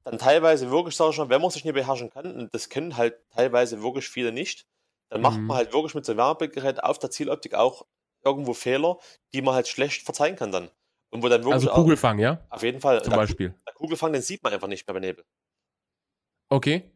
[0.04, 2.98] Dann teilweise wirklich, sage ich schon, wenn man sich nicht beherrschen kann, und das können
[2.98, 4.66] halt teilweise wirklich viele nicht,
[5.10, 5.48] dann macht Mhm.
[5.48, 7.86] man halt wirklich mit so einem Wärmebildgerät auf der Zieloptik auch
[8.24, 8.98] irgendwo Fehler,
[9.34, 10.70] die man halt schlecht verzeihen kann dann.
[11.14, 12.46] Und wo dann wirklich Also auch- Kugelfang, ja?
[12.50, 13.02] auf jeden Fall.
[13.04, 13.54] Zum der, Beispiel.
[13.68, 15.24] der Kugelfang, den sieht man einfach nicht mehr bei Nebel.
[16.50, 16.92] Okay.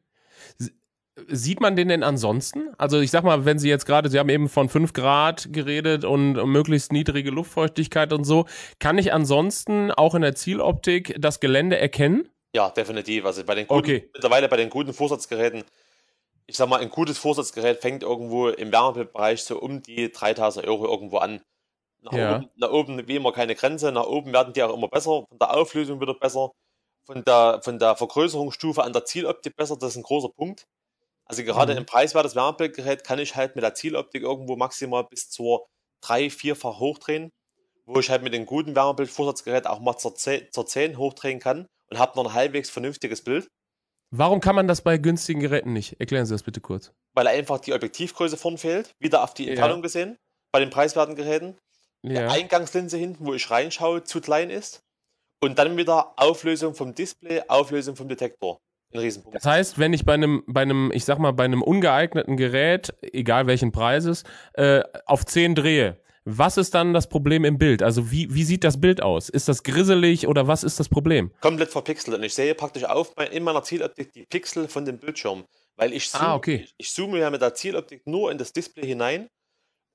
[1.28, 2.70] Sieht man den denn ansonsten?
[2.78, 6.06] Also ich sag mal, wenn Sie jetzt gerade, Sie haben eben von 5 Grad geredet
[6.06, 8.46] und möglichst niedrige Luftfeuchtigkeit und so,
[8.80, 12.30] kann ich ansonsten auch in der Zieloptik das Gelände erkennen?
[12.54, 13.26] Ja, definitiv.
[13.26, 14.10] Also bei den guten, Okay.
[14.14, 15.64] mittlerweile bei den guten Vorsatzgeräten,
[16.46, 20.86] ich sag mal, ein gutes Vorsatzgerät fängt irgendwo im Wärmebildbereich so um die 3000 Euro
[20.86, 21.42] irgendwo an.
[22.02, 22.36] Nach, Ja.
[22.38, 25.40] oben, nach oben wie immer keine Grenze, nach oben werden die auch immer besser, von
[25.40, 26.52] der Auflösung wieder besser,
[27.06, 30.66] von der, von der Vergrößerungsstufe an der Zieloptik besser, das ist ein großer Punkt.
[31.26, 31.80] Also gerade Mhm.
[31.80, 35.68] im preiswertes Wärmebildgerät kann ich halt mit der Zieloptik irgendwo maximal bis zur
[36.02, 37.30] drei-, vierfach hochdrehen,
[37.86, 41.68] wo ich halt mit dem guten Wärmebildvorsatzgerät auch mal zur 10, zur 10 hochdrehen kann
[41.90, 43.48] und habe noch ein halbwegs vernünftiges Bild,
[44.10, 46.00] Warum kann man das bei günstigen Geräten nicht?
[46.00, 46.94] Erklären Sie das bitte kurz.
[47.14, 49.50] weil einfach die Objektivgröße vorn fehlt, wieder auf die Ja.
[49.52, 50.16] Entfernung gesehen,
[50.54, 51.58] bei den preiswerten Geräten.
[52.12, 52.30] Ja.
[52.30, 54.82] Eingangslinse hinten, wo ich reinschaue, zu klein ist.
[55.40, 58.60] Und dann wieder Auflösung vom Display, Auflösung vom Detektor.
[58.94, 59.36] Ein Riesenpunkt.
[59.36, 62.94] Das heißt, wenn ich bei einem, bei einem, ich sag mal, bei einem ungeeigneten Gerät,
[63.02, 67.84] egal welchen Preises, äh, auf 10 drehe, was ist dann das Problem im Bild?
[67.84, 69.30] Also wie, wie sieht das Bild aus?
[69.30, 71.32] Ist das grisselig oder was ist das Problem?
[71.40, 72.18] Komplett verpixelt.
[72.18, 75.46] Und ich sehe praktisch auf mein, in meiner Zieloptik die Pixel von dem Bildschirm.
[75.78, 76.64] Weil ich zoome, Ah, okay.
[76.66, 79.28] ich, ich zoome ja mit der Zieloptik nur in das Display hinein.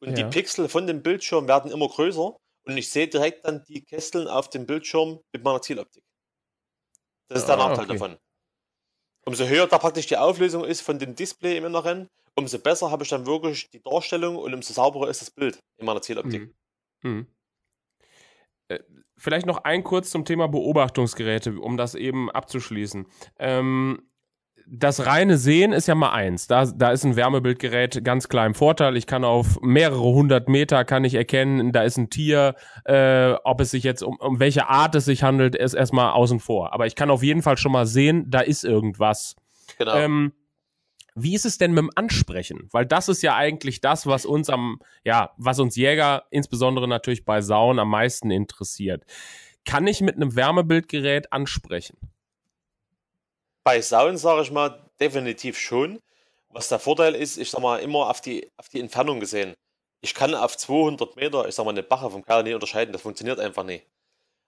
[0.03, 0.26] Und Ja.
[0.26, 2.36] die Pixel von dem Bildschirm werden immer größer.
[2.64, 6.05] und ich sehe direkt dann die Kästeln auf dem Bildschirm mit meiner Zieloptik.
[7.26, 7.94] Das ist der ah, Nachteil okay.
[7.94, 8.18] davon.
[9.24, 13.03] Umso höher da praktisch die Auflösung ist von dem Display im Inneren, umso besser habe
[13.03, 16.55] ich dann wirklich die Darstellung und umso sauberer ist das Bild in meiner Zieloptik.
[17.03, 17.11] Mhm.
[17.11, 17.26] Mhm.
[18.68, 18.78] Äh,
[19.16, 23.09] vielleicht noch ein kurz zum Thema Beobachtungsgeräte, um das eben abzuschließen.
[23.40, 24.09] Ähm,
[24.74, 26.46] das reine Sehen ist ja mal eins.
[26.46, 28.96] Da, da ist ein Wärmebildgerät ganz klar im Vorteil.
[28.96, 32.54] Ich kann auf mehrere hundert Meter kann ich erkennen, da ist ein Tier.
[32.86, 36.40] Äh, ob es sich jetzt um, um welche Art es sich handelt, ist erstmal außen
[36.40, 36.72] vor.
[36.72, 39.36] Aber ich kann auf jeden Fall schon mal sehen, da ist irgendwas.
[39.76, 39.94] Genau.
[39.94, 40.32] Ähm,
[41.14, 42.70] wie ist es denn mit dem Ansprechen?
[42.72, 47.26] Weil das ist ja eigentlich das, was uns am, ja, was uns Jäger, insbesondere natürlich
[47.26, 49.04] bei Sauen, am meisten interessiert.
[49.66, 51.98] Kann ich mit einem Wärmebildgerät ansprechen?
[53.64, 56.00] Bei Sauen sage ich mal definitiv schon.
[56.48, 59.54] Was der Vorteil ist, ich sag mal immer auf die, auf die Entfernung gesehen.
[60.02, 62.92] Ich kann auf 200 Meter, ich sag mal, eine Bache vom Kerl nicht unterscheiden.
[62.92, 63.86] Das funktioniert einfach nicht.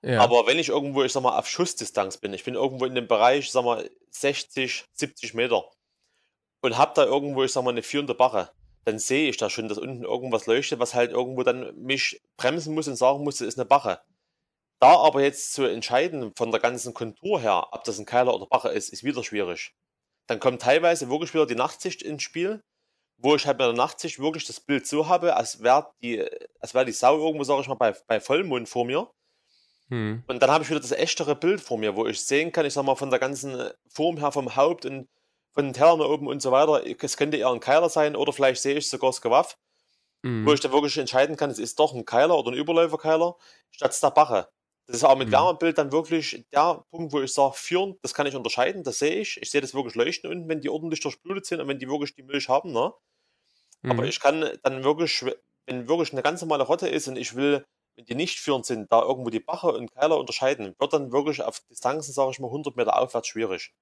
[0.02, 0.20] Ja.
[0.20, 3.08] Aber wenn ich irgendwo, ich sag mal, auf Schussdistanz bin, ich bin irgendwo in dem
[3.08, 5.64] Bereich, ich sag mal, 60, 70 Meter
[6.60, 8.50] und hab da irgendwo, ich sag mal, eine führende Bache,
[8.84, 12.74] dann sehe ich da schon, dass unten irgendwas leuchtet, was halt irgendwo dann mich bremsen
[12.74, 14.00] muss und sagen muss, das ist eine Bache.
[14.80, 18.46] Da aber jetzt zu entscheiden von der ganzen Kontur her, ob das ein Keiler oder
[18.46, 19.72] Bacher ist, ist wieder schwierig.
[20.26, 22.62] Dann kommt teilweise wirklich wieder die Nachtsicht ins Spiel,
[23.18, 26.24] wo ich halt bei der Nachtsicht wirklich das Bild so habe, als wäre die,
[26.60, 29.10] als wäre die Sau irgendwo, sage ich mal, bei, bei Vollmond vor mir.
[29.88, 30.24] Hm.
[30.26, 32.72] Und dann habe ich wieder das echtere Bild vor mir, wo ich sehen kann, ich
[32.72, 35.08] sag mal, von der ganzen Form her, vom Haupt und
[35.52, 38.60] von den Tellern oben und so weiter, es könnte eher ein Keiler sein oder vielleicht
[38.60, 39.56] sehe ich sogar das Gewaff,
[40.24, 40.44] hm.
[40.44, 43.36] wo ich dann wirklich entscheiden kann, es ist doch ein Keiler oder ein Überläuferkeiler,
[43.70, 44.48] statt der Bache.
[44.86, 45.32] Das ist auch mit mhm.
[45.32, 49.20] Wärmebild dann wirklich der Punkt, wo ich sage, führen, das kann ich unterscheiden, das sehe
[49.20, 49.40] ich.
[49.40, 52.14] Ich sehe das wirklich leuchten unten, wenn die ordentlich durchblutet sind und wenn die wirklich
[52.14, 52.72] die Milch haben.
[52.72, 52.92] Ne?
[53.82, 53.90] Mhm.
[53.90, 55.24] Aber ich kann dann wirklich,
[55.66, 57.64] wenn wirklich eine ganz normale Rotte ist und ich will,
[57.96, 61.42] wenn die nicht führend sind, da irgendwo die Bache und Keiler unterscheiden, wird dann wirklich
[61.42, 63.72] auf Distanzen, sage ich mal, 100 Meter aufwärts schwierig.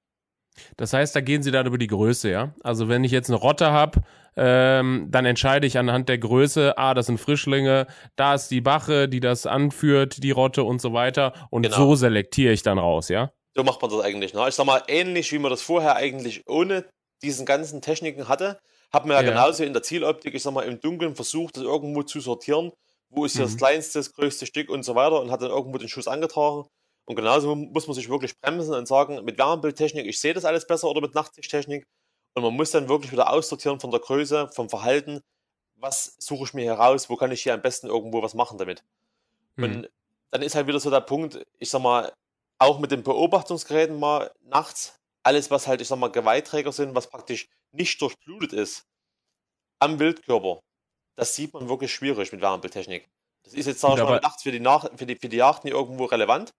[0.76, 2.54] Das heißt, da gehen Sie dann über die Größe, ja?
[2.62, 4.02] Also wenn ich jetzt eine Rotte habe,
[4.36, 7.86] ähm, dann entscheide ich anhand der Größe, ah, das sind Frischlinge,
[8.16, 11.32] da ist die Bache, die das anführt, die Rotte und so weiter.
[11.50, 11.76] Und genau.
[11.76, 13.32] so selektiere ich dann raus, ja?
[13.54, 14.32] So macht man das eigentlich.
[14.32, 14.48] Ne?
[14.48, 16.86] Ich sag mal, ähnlich wie man das vorher eigentlich ohne
[17.22, 18.58] diesen ganzen Techniken hatte,
[18.92, 19.30] hat man ja, ja.
[19.30, 22.72] genauso in der Zieloptik, ich sag mal, im Dunkeln versucht, das irgendwo zu sortieren.
[23.10, 23.50] Wo ist hier mhm.
[23.50, 26.66] das kleinste, das größte Stück und so weiter und hat dann irgendwo den Schuss angetragen.
[27.04, 30.66] Und genauso muss man sich wirklich bremsen und sagen, mit Wärmebildtechnik, ich sehe das alles
[30.66, 31.86] besser oder mit Nachtsichttechnik.
[32.34, 35.20] Und man muss dann wirklich wieder aussortieren von der Größe, vom Verhalten.
[35.76, 37.10] Was suche ich mir heraus?
[37.10, 38.84] Wo kann ich hier am besten irgendwo was machen damit?
[39.56, 39.64] Mhm.
[39.64, 39.90] Und
[40.30, 42.12] dann ist halt wieder so der Punkt, ich sag mal,
[42.58, 47.10] auch mit den Beobachtungsgeräten mal nachts, alles, was halt, ich sag mal, Geweihträger sind, was
[47.10, 48.86] praktisch nicht durchblutet ist,
[49.78, 50.60] am Wildkörper,
[51.16, 53.08] das sieht man wirklich schwierig mit Wärmebildtechnik.
[53.42, 55.64] Das ist jetzt, sag ich mal, nachts für die, Nach für, die, für die Jagd
[55.64, 56.54] nicht irgendwo relevant.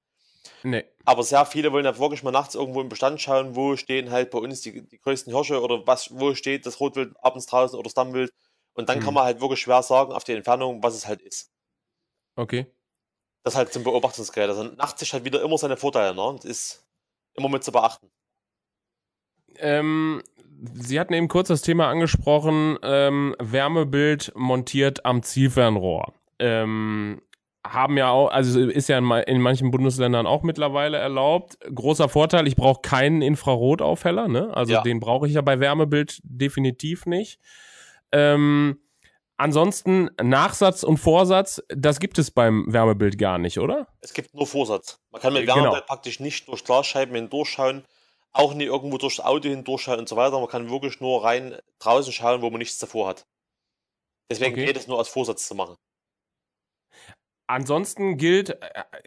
[0.64, 0.86] Nee.
[1.06, 4.32] Aber sehr viele wollen ja wirklich mal nachts irgendwo im Bestand schauen, wo stehen halt
[4.32, 7.86] bei uns die, die größten Hirsche oder was, wo steht das Rotwild abends draußen oder
[7.86, 8.32] das Dammwild.
[8.74, 9.04] Und dann mhm.
[9.04, 11.52] kann man halt wirklich schwer sagen auf die Entfernung, was es halt ist.
[12.36, 12.66] Okay.
[13.44, 14.50] Das halt zum Beobachtungsgerät.
[14.50, 16.34] Also nachts ist halt wieder immer seine Vorteile, ne?
[16.38, 16.88] Das ist
[17.36, 18.10] immer mit zu beachten.
[19.58, 20.24] Ähm,
[20.76, 26.14] Sie hatten eben kurz das Thema angesprochen, ähm, Wärmebild montiert am Zielfernrohr.
[26.39, 27.22] Ähm,
[27.66, 31.57] haben ja auch, also ist ja in, in, manchen Bundesländern auch mittlerweile erlaubt.
[31.74, 34.55] Großer Vorteil, ich brauche keinen Infrarotaufheller, ne?
[34.55, 34.82] Also ja.
[34.82, 37.39] den brauche ich ja bei Wärmebild definitiv nicht.
[38.11, 38.80] Ähm,
[39.38, 43.88] ansonsten Nachsatz und Vorsatz, das gibt es beim Wärmebild gar nicht, oder?
[44.01, 44.99] Es gibt nur Vorsatz.
[45.11, 45.55] Man kann mit genau.
[45.55, 45.88] Wärmebild genau.
[45.88, 47.86] praktisch nicht durch Glasscheiben hindurchschauen,
[48.34, 50.38] auch nicht irgendwo durchs Auto hindurchschauen und so weiter.
[50.38, 53.26] Man kann wirklich nur rein draußen schauen, wo man nichts davor hat.
[54.30, 54.66] Deswegen okay.
[54.66, 55.78] geht es nur als Vorsatz zu machen.
[57.54, 58.56] Ansonsten gilt, äh,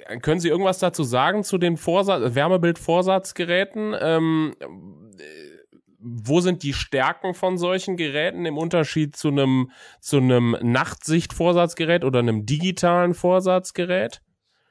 [0.07, 3.97] äh, können Sie irgendwas dazu sagen zu den Vorsatz, Wärmebild-Vorsatzgeräten?
[4.01, 5.25] Ähm, äh,
[5.99, 12.21] wo sind die Stärken von solchen Geräten im Unterschied zu einem zu einem Nachtsicht-Vorsatzgerät oder
[12.21, 14.23] einem digitalen Vorsatzgerät?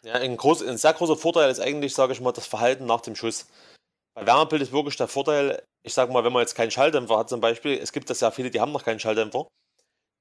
[0.03, 3.01] Ja, ein, groß, ein sehr großer Vorteil ist eigentlich, sage ich mal, das Verhalten nach
[3.01, 3.47] dem Schuss.
[4.13, 7.27] Bei Wärmebild ist wirklich der Vorteil, ich sage mal, wenn man jetzt keinen Schalldämpfer hat
[7.27, 9.49] zum Beispiel, es gibt das ja viele, die haben noch keinen Schalldämpfer,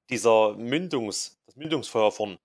[0.09, 2.35] dieser Mündungs, das Mündungsfeuer vorn,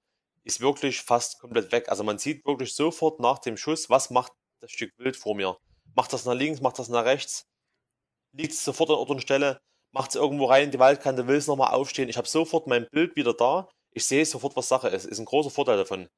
[0.45, 1.89] ist wirklich fast komplett weg.
[1.89, 5.57] Also man sieht wirklich sofort nach dem Schuss, was macht das Stück Wild vor mir.
[5.95, 7.45] Macht das nach links, macht das nach rechts,
[8.33, 9.61] liegt es sofort an Ort und Stelle,
[9.93, 12.09] macht es irgendwo rein in die Waldkante, will es nochmal aufstehen.
[12.09, 13.69] Ich habe sofort mein Bild wieder da.
[13.93, 15.05] Ich sehe sofort, was Sache ist.
[15.05, 16.09] Ist ein großer Vorteil davon.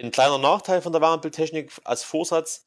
[0.00, 2.66] Ein kleiner Nachteil von der Wärmebildtechnik als Vorsatz,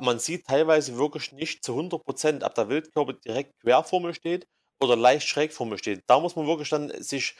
[0.00, 4.46] man sieht teilweise wirklich nicht zu 100%, ob der Wildkörper direkt quer vor mir steht
[4.80, 6.02] oder leicht schräg vor mir steht.
[6.06, 7.36] Da muss man wirklich dann sich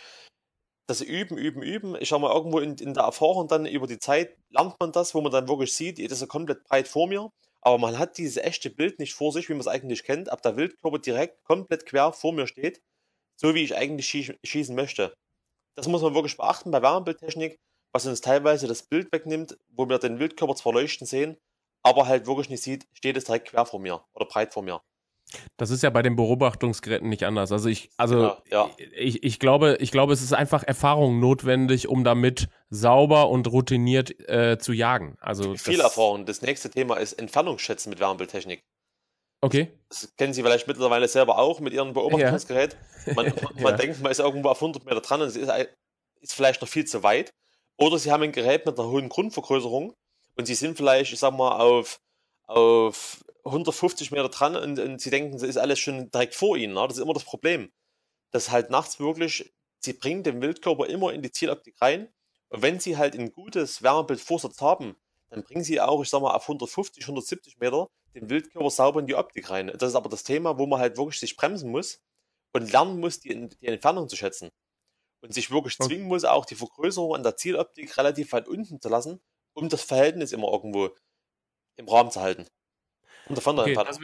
[0.86, 1.96] das Üben, Üben, Üben.
[2.00, 5.14] Ich sag mal, irgendwo in, in der Erfahrung dann über die Zeit lernt man das,
[5.14, 7.30] wo man dann wirklich sieht, das ist komplett breit vor mir.
[7.62, 10.42] Aber man hat dieses echte Bild nicht vor sich, wie man es eigentlich kennt, ab
[10.42, 12.82] der Wildkörper direkt komplett quer vor mir steht,
[13.36, 15.14] so wie ich eigentlich schießen möchte.
[15.74, 17.58] Das muss man wirklich beachten bei Wärmebildtechnik,
[17.92, 21.38] was uns teilweise das Bild wegnimmt, wo wir den Wildkörper zwar leuchten sehen,
[21.82, 24.82] aber halt wirklich nicht sieht, steht es direkt quer vor mir oder breit vor mir.
[25.56, 27.50] Das ist ja bei den Beobachtungsgeräten nicht anders.
[27.50, 28.70] Also ich, also ja, ja.
[28.96, 34.18] Ich, ich glaube, ich glaube, es ist einfach Erfahrung notwendig, um damit sauber und routiniert
[34.28, 35.16] äh, zu jagen.
[35.20, 36.26] Also viel Erfahrung.
[36.26, 38.62] Das nächste Thema ist Entfernungsschätzen mit Wärmebildtechnik.
[39.40, 39.70] Okay.
[39.90, 42.76] Das kennen Sie vielleicht mittlerweile selber auch mit Ihrem Beobachtungsgerät.
[43.06, 43.12] Ja.
[43.14, 45.50] Man, man denkt, man ist irgendwo auf 100 Meter dran und es ist,
[46.22, 47.34] ist vielleicht noch viel zu weit.
[47.76, 49.92] Oder Sie haben ein Gerät mit einer hohen Grundvergrößerung
[50.36, 52.00] und Sie sind vielleicht, ich sag mal, auf,
[52.46, 56.74] auf 150 Meter dran und, und sie denken, es ist alles schon direkt vor ihnen.
[56.74, 56.86] Ne?
[56.88, 57.72] Das ist immer das Problem.
[58.30, 62.12] Dass halt nachts wirklich, sie bringen den Wildkörper immer in die Zieloptik rein.
[62.48, 64.96] Und wenn sie halt ein gutes Wärmebildvorsatz haben,
[65.28, 69.06] dann bringen sie auch, ich sag mal, auf 150, 170 Meter den Wildkörper sauber in
[69.06, 69.72] die Optik rein.
[69.76, 72.00] Das ist aber das Thema, wo man halt wirklich sich bremsen muss
[72.52, 74.50] und lernen muss, die, die Entfernung zu schätzen.
[75.20, 78.88] Und sich wirklich zwingen muss, auch die Vergrößerung an der Zieloptik relativ weit unten zu
[78.88, 79.20] lassen,
[79.54, 80.90] um das Verhältnis immer irgendwo
[81.76, 82.46] im Rahmen zu halten.
[83.28, 84.00] Und davon okay, das,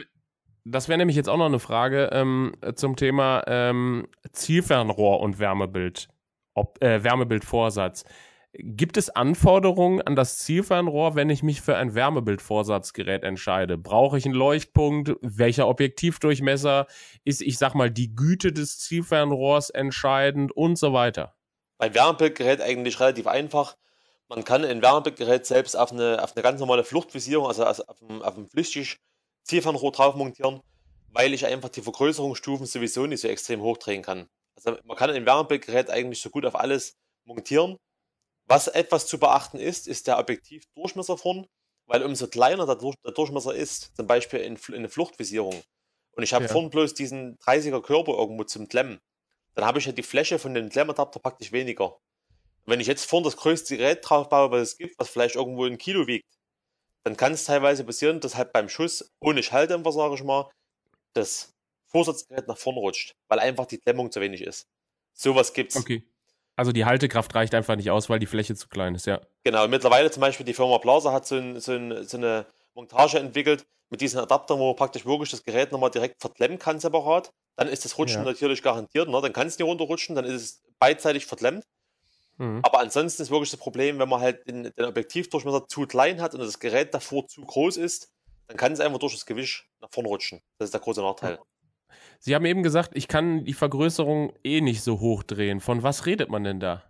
[0.63, 6.07] das wäre nämlich jetzt auch noch eine Frage ähm, zum Thema ähm, Zielfernrohr und Wärmebild,
[6.53, 8.05] ob, äh, Wärmebildvorsatz.
[8.53, 13.77] Gibt es Anforderungen an das Zielfernrohr, wenn ich mich für ein Wärmebildvorsatzgerät entscheide?
[13.77, 15.13] Brauche ich einen Leuchtpunkt?
[15.21, 16.87] Welcher Objektivdurchmesser?
[17.23, 21.33] Ist, ich sag mal, die Güte des Zielfernrohrs entscheidend und so weiter?
[21.77, 23.77] Beim Wärmebildgerät eigentlich relativ einfach.
[24.27, 28.21] Man kann ein Wärmebildgerät selbst auf eine, auf eine ganz normale Fluchtvisierung, also auf, ein,
[28.21, 28.99] auf ein flüchtig
[29.43, 30.61] Zielfernrohr drauf montieren,
[31.09, 34.27] weil ich einfach die Vergrößerungsstufen sowieso nicht so extrem hochdrehen kann.
[34.55, 37.77] Also man kann ein Wärmebildgerät eigentlich so gut auf alles montieren.
[38.45, 41.47] Was etwas zu beachten ist, ist der Objektivdurchmesser vorn,
[41.85, 45.61] weil umso kleiner der, Durch der Durchmesser ist, zum Beispiel in, in eine Fluchtvisierung,
[46.13, 46.51] und ich habe ja.
[46.51, 48.99] vorn bloß diesen 30er Körper irgendwo zum Klemmen,
[49.55, 51.97] dann habe ich ja die Fläche von dem Klemmadapter praktisch weniger.
[52.65, 55.65] wenn ich jetzt vorn das größte Gerät drauf baue, was es gibt, was vielleicht irgendwo
[55.65, 56.27] ein Kilo wiegt,
[57.03, 60.49] dann kann es teilweise passieren, dass halt beim Schuss ohne Schalldämpfer, sage ich mal,
[61.13, 61.53] das
[61.87, 64.67] Vorsatzgerät nach vorn rutscht, weil einfach die Klemmung zu wenig ist.
[65.13, 65.75] Sowas gibt's.
[65.75, 66.03] Okay.
[66.55, 69.19] Also die Haltekraft reicht einfach nicht aus, weil die Fläche zu klein ist, ja.
[69.43, 73.19] Genau, mittlerweile zum Beispiel die Firma Blaser hat so, ein, so, ein, so eine Montage
[73.19, 77.31] entwickelt mit diesen Adaptern, wo man praktisch wirklich das Gerät nochmal direkt verklemmen kann separat.
[77.57, 78.25] Dann ist das Rutschen ja.
[78.25, 79.21] natürlich garantiert, ne?
[79.21, 81.65] dann kann es nicht runterrutschen, dann ist es beidseitig verklemmt.
[82.41, 82.61] Mhm.
[82.63, 86.33] Aber ansonsten ist wirklich das Problem, wenn man halt den, den Objektivdurchmesser zu klein hat
[86.33, 88.09] und das Gerät davor zu groß ist,
[88.47, 90.41] dann kann es einfach durch das Gewicht nach vorne rutschen.
[90.57, 91.39] Das ist der große Nachteil.
[92.19, 95.59] Sie haben eben gesagt, ich kann die Vergrößerung eh nicht so hoch drehen.
[95.59, 96.83] Von was redet man denn da?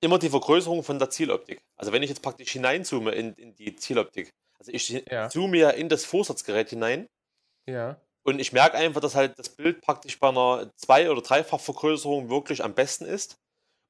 [0.00, 1.60] Immer die Vergrößerung von der Zieloptik.
[1.76, 4.32] Also wenn ich jetzt praktisch hineinzoome in, in die Zieloptik.
[4.60, 5.28] Also ich ja.
[5.28, 7.08] zoome ja in das Vorsatzgerät hinein.
[7.66, 8.00] Ja.
[8.22, 12.62] Und ich merke einfach, dass halt das Bild praktisch bei einer Zwei- oder Dreifachvergrößerung wirklich
[12.62, 13.38] am besten ist.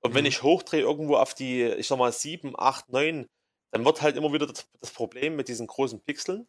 [0.07, 0.29] Und wenn mhm.
[0.29, 3.27] ich hochdrehe irgendwo auf die, ich sag mal, 7, 8, 9,
[3.73, 6.47] dann wird halt immer wieder das, das, Problem mit diesen großen Pixeln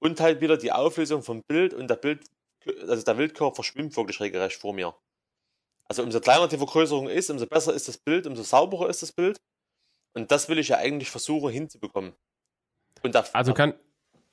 [0.00, 2.24] und halt wieder die Auflösung vom Bild und der Bild,
[2.88, 4.94] also der Wildkörper verschwimmt wirklich regelrecht vor mir.
[5.86, 9.12] Also umso kleiner die Vergrößerung ist, umso besser ist das Bild, umso sauberer ist das
[9.12, 9.40] Bild.
[10.14, 12.14] Und das will ich ja eigentlich versuchen hinzubekommen.
[13.32, 13.74] also kann,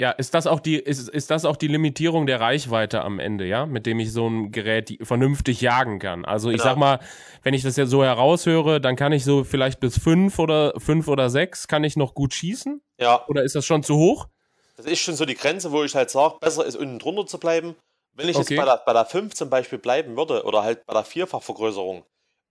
[0.01, 3.45] ja, ist das auch die, ist, ist das auch die Limitierung der Reichweite am Ende,
[3.45, 6.25] ja, mit dem ich so ein Gerät vernünftig jagen kann?
[6.25, 6.69] Also ich genau.
[6.69, 6.99] sag mal,
[7.43, 11.07] wenn ich das jetzt so heraushöre, dann kann ich so vielleicht bis fünf oder fünf
[11.07, 12.81] oder sechs kann ich noch gut schießen.
[12.97, 13.23] Ja.
[13.27, 14.27] Oder ist das schon zu hoch?
[14.75, 17.39] Das ist schon so die Grenze, wo ich halt sage, besser ist unten drunter zu
[17.39, 17.75] bleiben.
[18.13, 18.55] Wenn ich okay.
[18.55, 22.03] jetzt bei der, bei der 5 zum Beispiel bleiben würde oder halt bei der Vierfachvergrößerung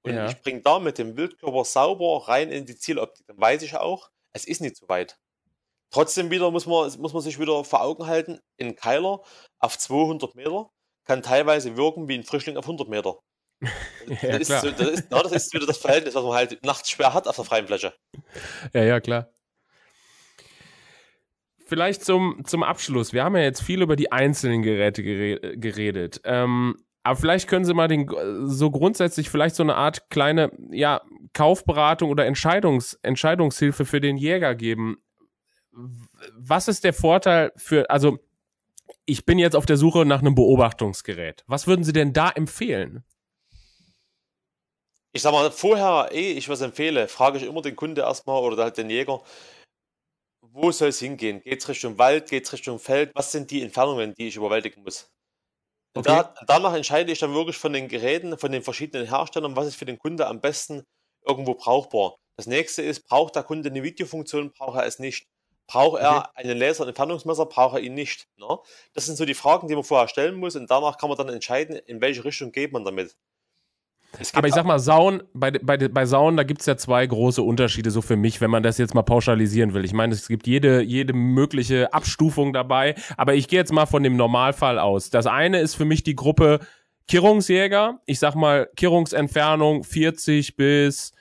[0.03, 0.29] und ja.
[0.29, 4.09] ich bringe da mit dem Wildkörper sauber rein in die Zieloptik, dann weiß ich auch,
[4.33, 5.19] es ist nicht zu weit.
[5.91, 9.23] Trotzdem wieder muss man, muss man sich wieder vor Augen halten, ein Keiler
[9.59, 10.71] auf 200 Meter
[11.05, 13.17] kann teilweise wirken wie ein Frischling auf 100 Meter.
[14.23, 16.65] ja, das, ist so, das, ist, na, das ist wieder das Verhältnis, was man halt
[16.65, 17.93] nachts schwer hat auf der freien Fläche.
[18.73, 19.29] Ja, ja, klar.
[21.67, 23.13] Vielleicht zum, zum Abschluss.
[23.13, 26.21] Wir haben ja jetzt viel über die einzelnen Geräte geredet.
[26.25, 28.09] Ähm, aber vielleicht können Sie mal den,
[28.45, 31.01] so grundsätzlich vielleicht so eine Art kleine ja,
[31.33, 35.03] Kaufberatung oder Entscheidungs, Entscheidungshilfe für den Jäger geben
[35.73, 38.19] was ist der Vorteil für, also
[39.05, 41.45] ich bin jetzt auf der Suche nach einem Beobachtungsgerät.
[41.47, 43.05] Was würden Sie denn da empfehlen?
[45.13, 48.63] Ich sag mal, vorher, eh ich was empfehle, frage ich immer den Kunde erstmal oder
[48.63, 49.23] halt den Jäger,
[50.53, 51.41] wo soll es hingehen?
[51.43, 53.13] Geht es Richtung Wald, geht es Richtung Feld?
[53.15, 55.11] Was sind die Entfernungen, die ich überwältigen muss?
[55.95, 56.09] Okay.
[56.09, 59.77] Da, danach entscheide ich dann wirklich von den Geräten, von den verschiedenen Herstellern, was ist
[59.77, 60.85] für den Kunde am besten
[61.27, 62.17] irgendwo brauchbar.
[62.37, 65.27] Das nächste ist, braucht der Kunde eine Videofunktion, braucht er es nicht.
[65.71, 66.29] Braucht er okay.
[66.35, 68.27] einen Laser- und Entfernungsmesser, braucht er ihn nicht.
[68.37, 68.59] Ne?
[68.93, 71.29] Das sind so die Fragen, die man vorher stellen muss und danach kann man dann
[71.29, 73.17] entscheiden, in welche Richtung geht man damit.
[74.33, 77.41] Aber ich sag mal, Sauen, bei, bei, bei Sauen, da gibt es ja zwei große
[77.41, 79.85] Unterschiede, so für mich, wenn man das jetzt mal pauschalisieren will.
[79.85, 84.03] Ich meine, es gibt jede, jede mögliche Abstufung dabei, aber ich gehe jetzt mal von
[84.03, 85.11] dem Normalfall aus.
[85.11, 86.59] Das eine ist für mich die Gruppe
[87.07, 88.01] Kirrungsjäger.
[88.07, 91.13] Ich sag mal, Kirrungsentfernung 40 bis,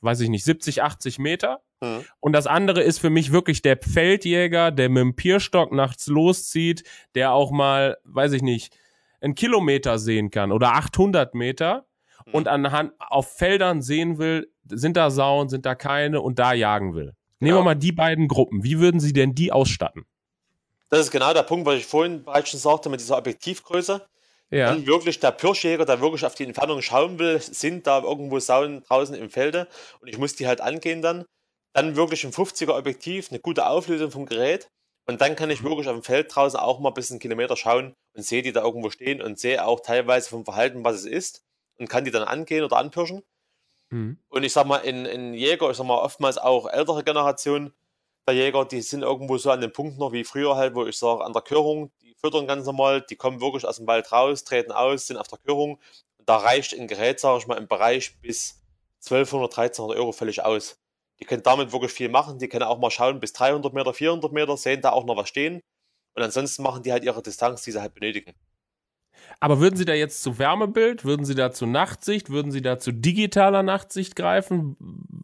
[0.00, 1.60] weiß ich nicht, 70, 80 Meter.
[1.80, 2.04] Mhm.
[2.20, 6.84] Und das andere ist für mich wirklich der Feldjäger, der mit dem Pierstock nachts loszieht,
[7.14, 8.76] der auch mal, weiß ich nicht,
[9.20, 11.86] einen Kilometer sehen kann oder 800 Meter
[12.32, 12.52] und mhm.
[12.52, 17.14] anhand auf Feldern sehen will, sind da Sauen, sind da keine und da jagen will.
[17.40, 17.60] Nehmen ja.
[17.60, 18.64] wir mal die beiden Gruppen.
[18.64, 20.04] Wie würden Sie denn die ausstatten?
[20.90, 24.06] Das ist genau der Punkt, was ich vorhin bereits schon sagte mit dieser Objektivgröße.
[24.50, 24.72] Ja.
[24.72, 28.82] Wenn wirklich der Pirschjäger, der wirklich auf die Entfernung schauen will, sind da irgendwo Sauen
[28.82, 29.68] draußen im Felde
[30.00, 31.26] und ich muss die halt angehen dann.
[31.78, 34.68] Dann wirklich ein 50er Objektiv, eine gute Auflösung vom Gerät
[35.06, 37.94] und dann kann ich wirklich auf dem Feld draußen auch mal ein bisschen Kilometer schauen
[38.16, 41.44] und sehe die da irgendwo stehen und sehe auch teilweise vom Verhalten, was es ist
[41.78, 43.22] und kann die dann angehen oder anpirschen.
[43.90, 44.18] Mhm.
[44.28, 47.72] Und ich sag mal, in, in Jäger, ich sag mal, oftmals auch ältere Generationen
[48.26, 50.98] der Jäger, die sind irgendwo so an dem Punkt noch wie früher halt, wo ich
[50.98, 54.42] sage, an der Körung, die füttern ganz normal, die kommen wirklich aus dem Wald raus,
[54.42, 55.78] treten aus, sind auf der Körung.
[56.18, 58.60] Und da reicht ein Gerät, sage ich mal, im Bereich bis
[59.04, 60.76] 1200, 1300 Euro völlig aus.
[61.20, 64.32] Die können damit wirklich viel machen, die können auch mal schauen bis 300 Meter, 400
[64.32, 65.62] Meter, sehen da auch noch was stehen.
[66.14, 68.34] Und ansonsten machen die halt ihre Distanz, die sie halt benötigen.
[69.40, 72.78] Aber würden Sie da jetzt zu Wärmebild, würden Sie da zu Nachtsicht, würden Sie da
[72.78, 74.76] zu digitaler Nachtsicht greifen?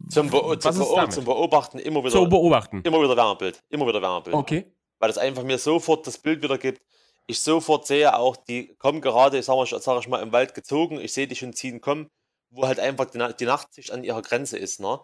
[0.09, 2.11] Zum, Be zum, Be zum, Beobachten immer wieder.
[2.11, 2.81] Zum Beobachten.
[2.83, 3.61] Immer wieder Wärmebild.
[3.69, 4.35] Immer wieder Wärmebild.
[4.35, 4.65] Okay.
[4.99, 6.81] Weil das einfach mir sofort das Bild wieder gibt.
[7.27, 10.53] Ich sofort sehe auch, die kommen gerade, ich sag, mal, sag ich mal, im Wald
[10.53, 10.99] gezogen.
[10.99, 12.07] Ich sehe die schon ziehen kommen,
[12.51, 14.79] wo halt einfach die, die Nachtsicht an ihrer Grenze ist.
[14.79, 14.99] Ne?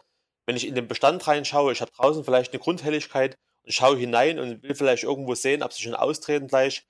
[0.46, 4.40] Wenn ich in den Bestand reinschaue, ich habe draußen vielleicht eine Grundhelligkeit und schaue hinein
[4.40, 6.84] und will vielleicht irgendwo sehen, ob sie schon austreten gleich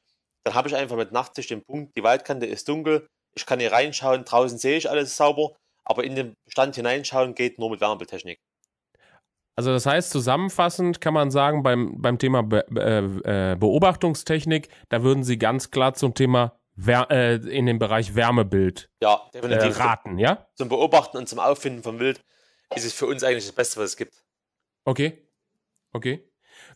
[0.43, 3.71] dann habe ich einfach mit Nachtsicht den Punkt, die Waldkante ist dunkel, ich kann hier
[3.71, 8.39] reinschauen, draußen sehe ich alles sauber, aber in den Bestand hineinschauen geht nur mit Wärmebildtechnik.
[9.55, 15.03] Also das heißt, zusammenfassend kann man sagen, beim, beim Thema Be äh, äh, Beobachtungstechnik, da
[15.03, 19.77] würden Sie ganz klar zum Thema Wär äh, in den Bereich Wärmebild ja, definitiv.
[19.77, 20.47] Äh, raten, ja?
[20.55, 22.21] Zum Beobachten und zum Auffinden von Wild
[22.75, 24.13] ist es für uns eigentlich das Beste, was es gibt.
[24.85, 25.27] Okay.
[25.93, 26.27] Okay.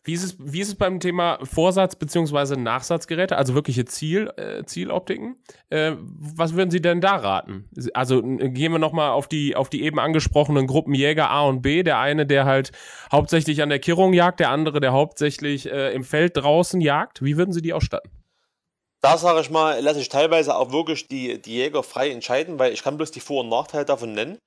[0.04, 2.58] Wie ist es, wie ist es beim Thema Vorsatz- bzw.
[2.58, 5.38] Nachsatzgeräte, also wirkliche Ziel, äh, Zieloptiken?
[5.70, 7.70] Äh, was würden Sie denn da raten?
[7.94, 11.84] Also gehen wir nochmal auf die, auf die eben angesprochenen Gruppen Jäger A und B.
[11.84, 12.72] Der eine, der halt
[13.12, 17.24] hauptsächlich an der Kirrung jagt, der andere, der hauptsächlich äh, im Feld draußen jagt.
[17.24, 18.12] Wie würden Sie die ausstatten?
[19.02, 22.74] Da sage ich mal, lasse ich teilweise auch wirklich die, die Jäger frei entscheiden, weil
[22.74, 24.38] ich kann bloß die Vor- und Nachteile davon nennen,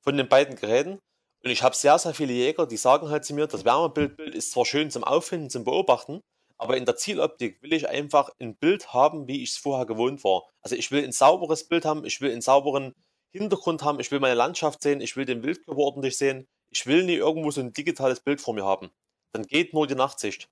[0.00, 0.98] von den beiden Geräten.
[1.44, 4.52] Und ich habe sehr, sehr viele Jäger, die sagen halt zu mir, das Wärmebildbild ist
[4.52, 6.20] zwar schön zum Auffinden, zum Beobachten,
[6.56, 10.24] aber in der Zieloptik will ich einfach ein Bild haben, wie ich es vorher gewohnt
[10.24, 10.42] war.
[10.60, 12.94] Also ich will ein sauberes Bild haben, ich will einen sauberen
[13.30, 16.48] Hintergrund haben, ich will meine Landschaft sehen, ich will den Wildkörper ordentlich sehen.
[16.70, 18.90] Ich will nie irgendwo so ein digitales Bild vor mir haben.
[19.32, 20.48] Dann geht nur die Nachtsicht.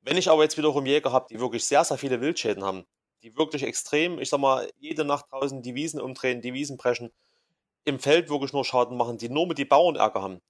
[0.00, 2.86] Wenn ich aber jetzt wiederum Jäger habe, die wirklich sehr, sehr viele Wildschäden haben,
[3.22, 7.10] die wirklich extrem, ich sag mal, jede Nacht draußen die Wiesen umdrehen, die Wiesen brechen,
[7.84, 10.40] im Feld wirklich nur Schaden machen, die nur mit die Bauern Ärger haben,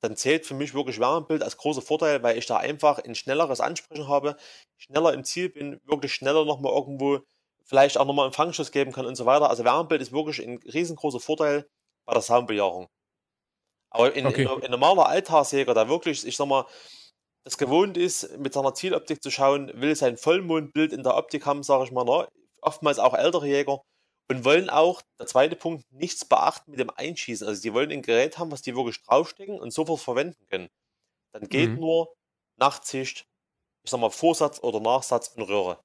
[0.00, 3.60] dann zählt für mich wirklich Wärmebild als großer Vorteil, weil ich da einfach ein schnelleres
[3.60, 4.36] Ansprechen habe,
[4.76, 7.20] schneller im Ziel bin, wirklich schneller nochmal irgendwo
[7.64, 9.50] vielleicht auch nochmal einen Fangschuss geben kann und so weiter.
[9.50, 11.68] Also Wärmebild ist wirklich ein riesengroßer Vorteil
[12.06, 12.88] bei der Soundbejahung.
[13.90, 14.42] Aber in, okay.
[14.42, 16.66] in, in normaler Alltagsjäger, der wirklich, ich sag mal,
[17.44, 21.62] das gewohnt ist, mit seiner Zieloptik zu schauen, will sein Vollmondbild in der Optik haben,
[21.62, 22.28] sage ich mal, ne?
[22.60, 23.80] oftmals auch ältere Jäger,
[24.28, 27.46] und wollen auch, der zweite Punkt, nichts beachten mit dem Einschießen.
[27.46, 30.68] Also die wollen ein Gerät haben, was die wirklich draufstecken und sofort verwenden können.
[31.32, 31.80] Dann geht mhm.
[31.80, 32.14] nur
[32.56, 33.26] Nachtsicht,
[33.84, 35.82] ich sag mal Vorsatz oder Nachsatz und Röhre.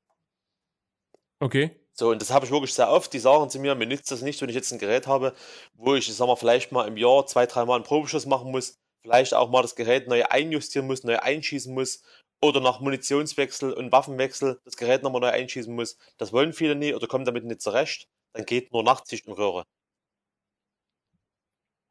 [1.39, 1.79] Okay.
[1.93, 3.13] So, und das habe ich wirklich sehr oft.
[3.13, 5.33] Die sagen zu mir, mir nützt das nicht, wenn ich jetzt ein Gerät habe,
[5.75, 8.75] wo ich, ich sag mal, vielleicht mal im Jahr zwei, dreimal einen Probeschuss machen muss,
[9.03, 12.01] vielleicht auch mal das Gerät neu einjustieren muss, neu einschießen muss
[12.41, 15.97] oder nach Munitionswechsel und Waffenwechsel das Gerät nochmal neu einschießen muss.
[16.17, 19.65] Das wollen viele nie oder kommen damit nicht zurecht dann geht nur Nachtsicht und Röhre.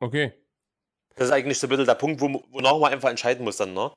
[0.01, 0.33] Okay.
[1.15, 3.75] Das ist eigentlich so ein bisschen der Punkt, wo, wonach man einfach entscheiden muss dann,
[3.75, 3.93] ne?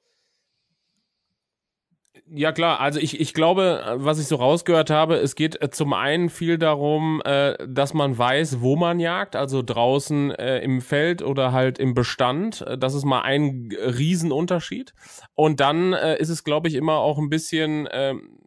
[2.28, 5.94] Ja klar, also ich, ich glaube, was ich so rausgehört habe, es geht äh, zum
[5.94, 11.22] einen viel darum, äh, dass man weiß, wo man jagt, also draußen äh, im Feld
[11.22, 12.66] oder halt im Bestand.
[12.80, 14.94] Das ist mal ein Riesenunterschied.
[15.36, 18.40] Und dann äh, ist es, glaube ich, immer auch ein bisschen, ähm,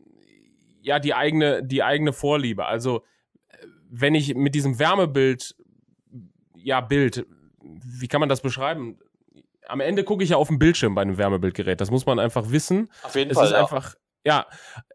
[0.82, 2.66] ja die eigene, die eigene Vorliebe.
[2.66, 3.04] Also
[3.90, 5.54] wenn ich mit diesem Wärmebild,
[6.56, 7.26] ja, Bild,
[7.60, 8.98] wie kann man das beschreiben?
[9.66, 11.80] Am Ende gucke ich ja auf den Bildschirm bei einem Wärmebildgerät.
[11.80, 12.90] Das muss man einfach wissen.
[13.02, 13.46] Auf jeden es Fall.
[13.46, 13.60] ist ja.
[13.60, 14.46] einfach, ja.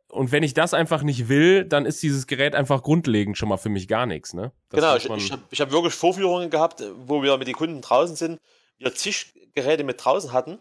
[0.09, 3.57] Und wenn ich das einfach nicht will, dann ist dieses Gerät einfach grundlegend schon mal
[3.57, 4.51] für mich gar nichts, ne?
[4.69, 8.15] Das genau, ich, ich habe hab wirklich Vorführungen gehabt, wo wir mit den Kunden draußen
[8.15, 8.39] sind,
[8.77, 10.59] wir zig Geräte mit draußen hatten.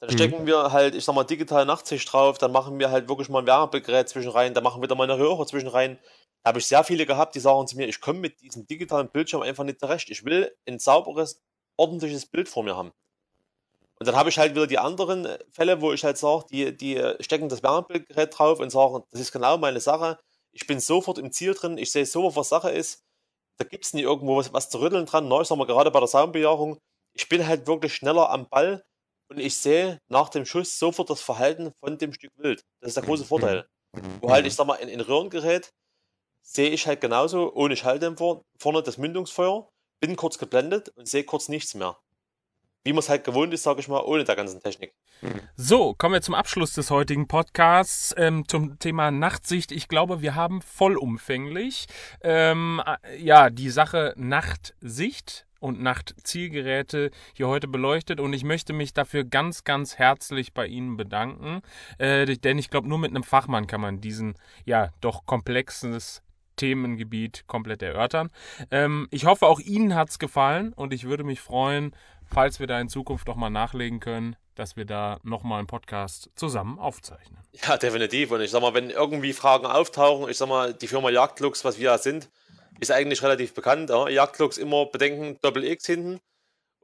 [0.00, 0.14] Dann Mhm.
[0.18, 3.40] stecken wir halt, ich sag mal, digital Nachtsicht drauf, dann machen wir halt wirklich mal
[3.40, 5.98] ein Wärmebildgerät zwischen rein, dann machen wir da mal eine Röhre zwischen rein.
[6.44, 9.42] Habe ich sehr viele gehabt, die sagen zu mir, ich komme mit diesem digitalen Bildschirm
[9.42, 10.10] einfach nicht zurecht.
[10.10, 11.40] Ich will ein sauberes,
[11.76, 12.92] ordentliches Bild vor mir haben.
[13.98, 16.76] Und dann habe ich halt wieder die anderen äh, Fälle, wo ich halt sage, die,
[16.76, 20.18] die äh, stecken das Wärmebildgerät drauf und sagen, das ist genau meine Sache.
[20.52, 23.02] Ich bin sofort im Ziel drin, ich sehe sofort, was Sache ist.
[23.56, 25.28] Da gibt es nie irgendwo was, was zu rütteln dran.
[25.28, 26.78] Na, ich sag mal, gerade bei der Soundbejahung,
[27.14, 28.84] ich bin halt wirklich schneller am Ball
[29.28, 32.62] und ich sehe nach dem Schuss sofort das Verhalten von dem Stück Wild.
[32.80, 33.66] Das ist der große Vorteil.
[34.20, 35.72] Wo halt, ich sag mal, in, in Röhrengerät
[36.44, 39.68] sehe ich halt genauso ohne Schalldämpfer vorne das Mündungsfeuer,
[40.00, 41.96] bin kurz geblendet und sehe kurz nichts mehr.
[42.84, 44.94] Wie man es halt gewohnt ist, sage ich mal, ohne der ganzen Technik.
[45.56, 49.72] So, kommen wir zum Abschluss des heutigen Podcasts ähm, zum Thema Nachtsicht.
[49.72, 51.86] Ich glaube, wir haben vollumfänglich
[52.20, 58.92] ähm, äh, ja die Sache Nachtsicht und Nachtzielgeräte hier heute beleuchtet und ich möchte mich
[58.92, 61.62] dafür ganz, ganz herzlich bei Ihnen bedanken,
[61.96, 64.34] äh, denn ich glaube, nur mit einem Fachmann kann man diesen
[64.66, 66.23] ja doch komplexes
[66.56, 68.30] Themengebiet komplett erörtern.
[68.70, 71.94] Ähm, ich hoffe, auch Ihnen hat's gefallen und ich würde mich freuen,
[72.24, 75.66] falls wir da in Zukunft noch mal nachlegen können, dass wir da noch mal einen
[75.66, 77.38] Podcast zusammen aufzeichnen.
[77.66, 78.30] Ja, definitiv.
[78.30, 81.78] Und ich sag mal, wenn irgendwie Fragen auftauchen, ich sag mal, die Firma Jagdlux, was
[81.78, 82.30] wir ja sind,
[82.80, 83.90] ist eigentlich relativ bekannt.
[83.90, 84.08] Ja?
[84.08, 86.20] Jagdlux immer bedenken, Doppel X hinten.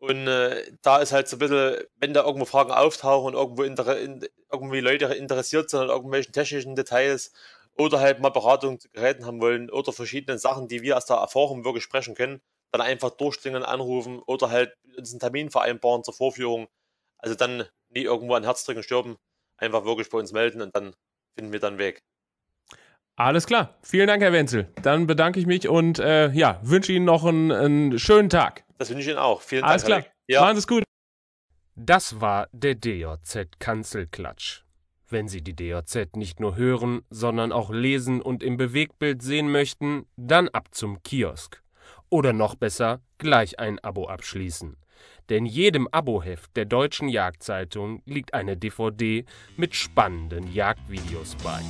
[0.01, 3.63] Und äh, da ist halt so ein bisschen, wenn da irgendwo Fragen auftauchen und irgendwo
[3.65, 7.33] in, irgendwie Leute interessiert sind an irgendwelchen technischen Details
[7.81, 11.17] oder halt mal Beratung zu Geräten haben wollen oder verschiedenen Sachen, die wir aus der
[11.17, 16.13] Erfahrung wirklich sprechen können, dann einfach durchklingeln, anrufen oder halt uns einen Termin vereinbaren zur
[16.13, 16.69] Vorführung.
[17.17, 19.17] Also dann nie irgendwo an Herzdrücken sterben,
[19.57, 20.95] einfach wirklich bei uns melden und dann
[21.35, 22.03] finden wir dann einen Weg.
[23.17, 23.79] Alles klar.
[23.83, 24.69] Vielen Dank, Herr Wenzel.
[24.83, 28.65] Dann bedanke ich mich und äh, ja, wünsche Ihnen noch einen, einen schönen Tag.
[28.77, 29.41] Das wünsche ich Ihnen auch.
[29.41, 29.87] Vielen Alles Dank.
[29.87, 29.99] klar.
[29.99, 30.13] Alec.
[30.29, 30.41] Ja.
[30.43, 30.85] Machen Sie es gut.
[31.77, 34.65] Das war der DJZ Kanzelklatsch.
[35.11, 40.07] Wenn Sie die DJZ nicht nur hören, sondern auch lesen und im Bewegtbild sehen möchten,
[40.17, 41.63] dann ab zum Kiosk.
[42.11, 44.77] Oder noch besser, gleich ein Abo abschließen.
[45.29, 49.25] Denn jedem Aboheft der Deutschen Jagdzeitung liegt eine DVD
[49.57, 51.61] mit spannenden Jagdvideos bei.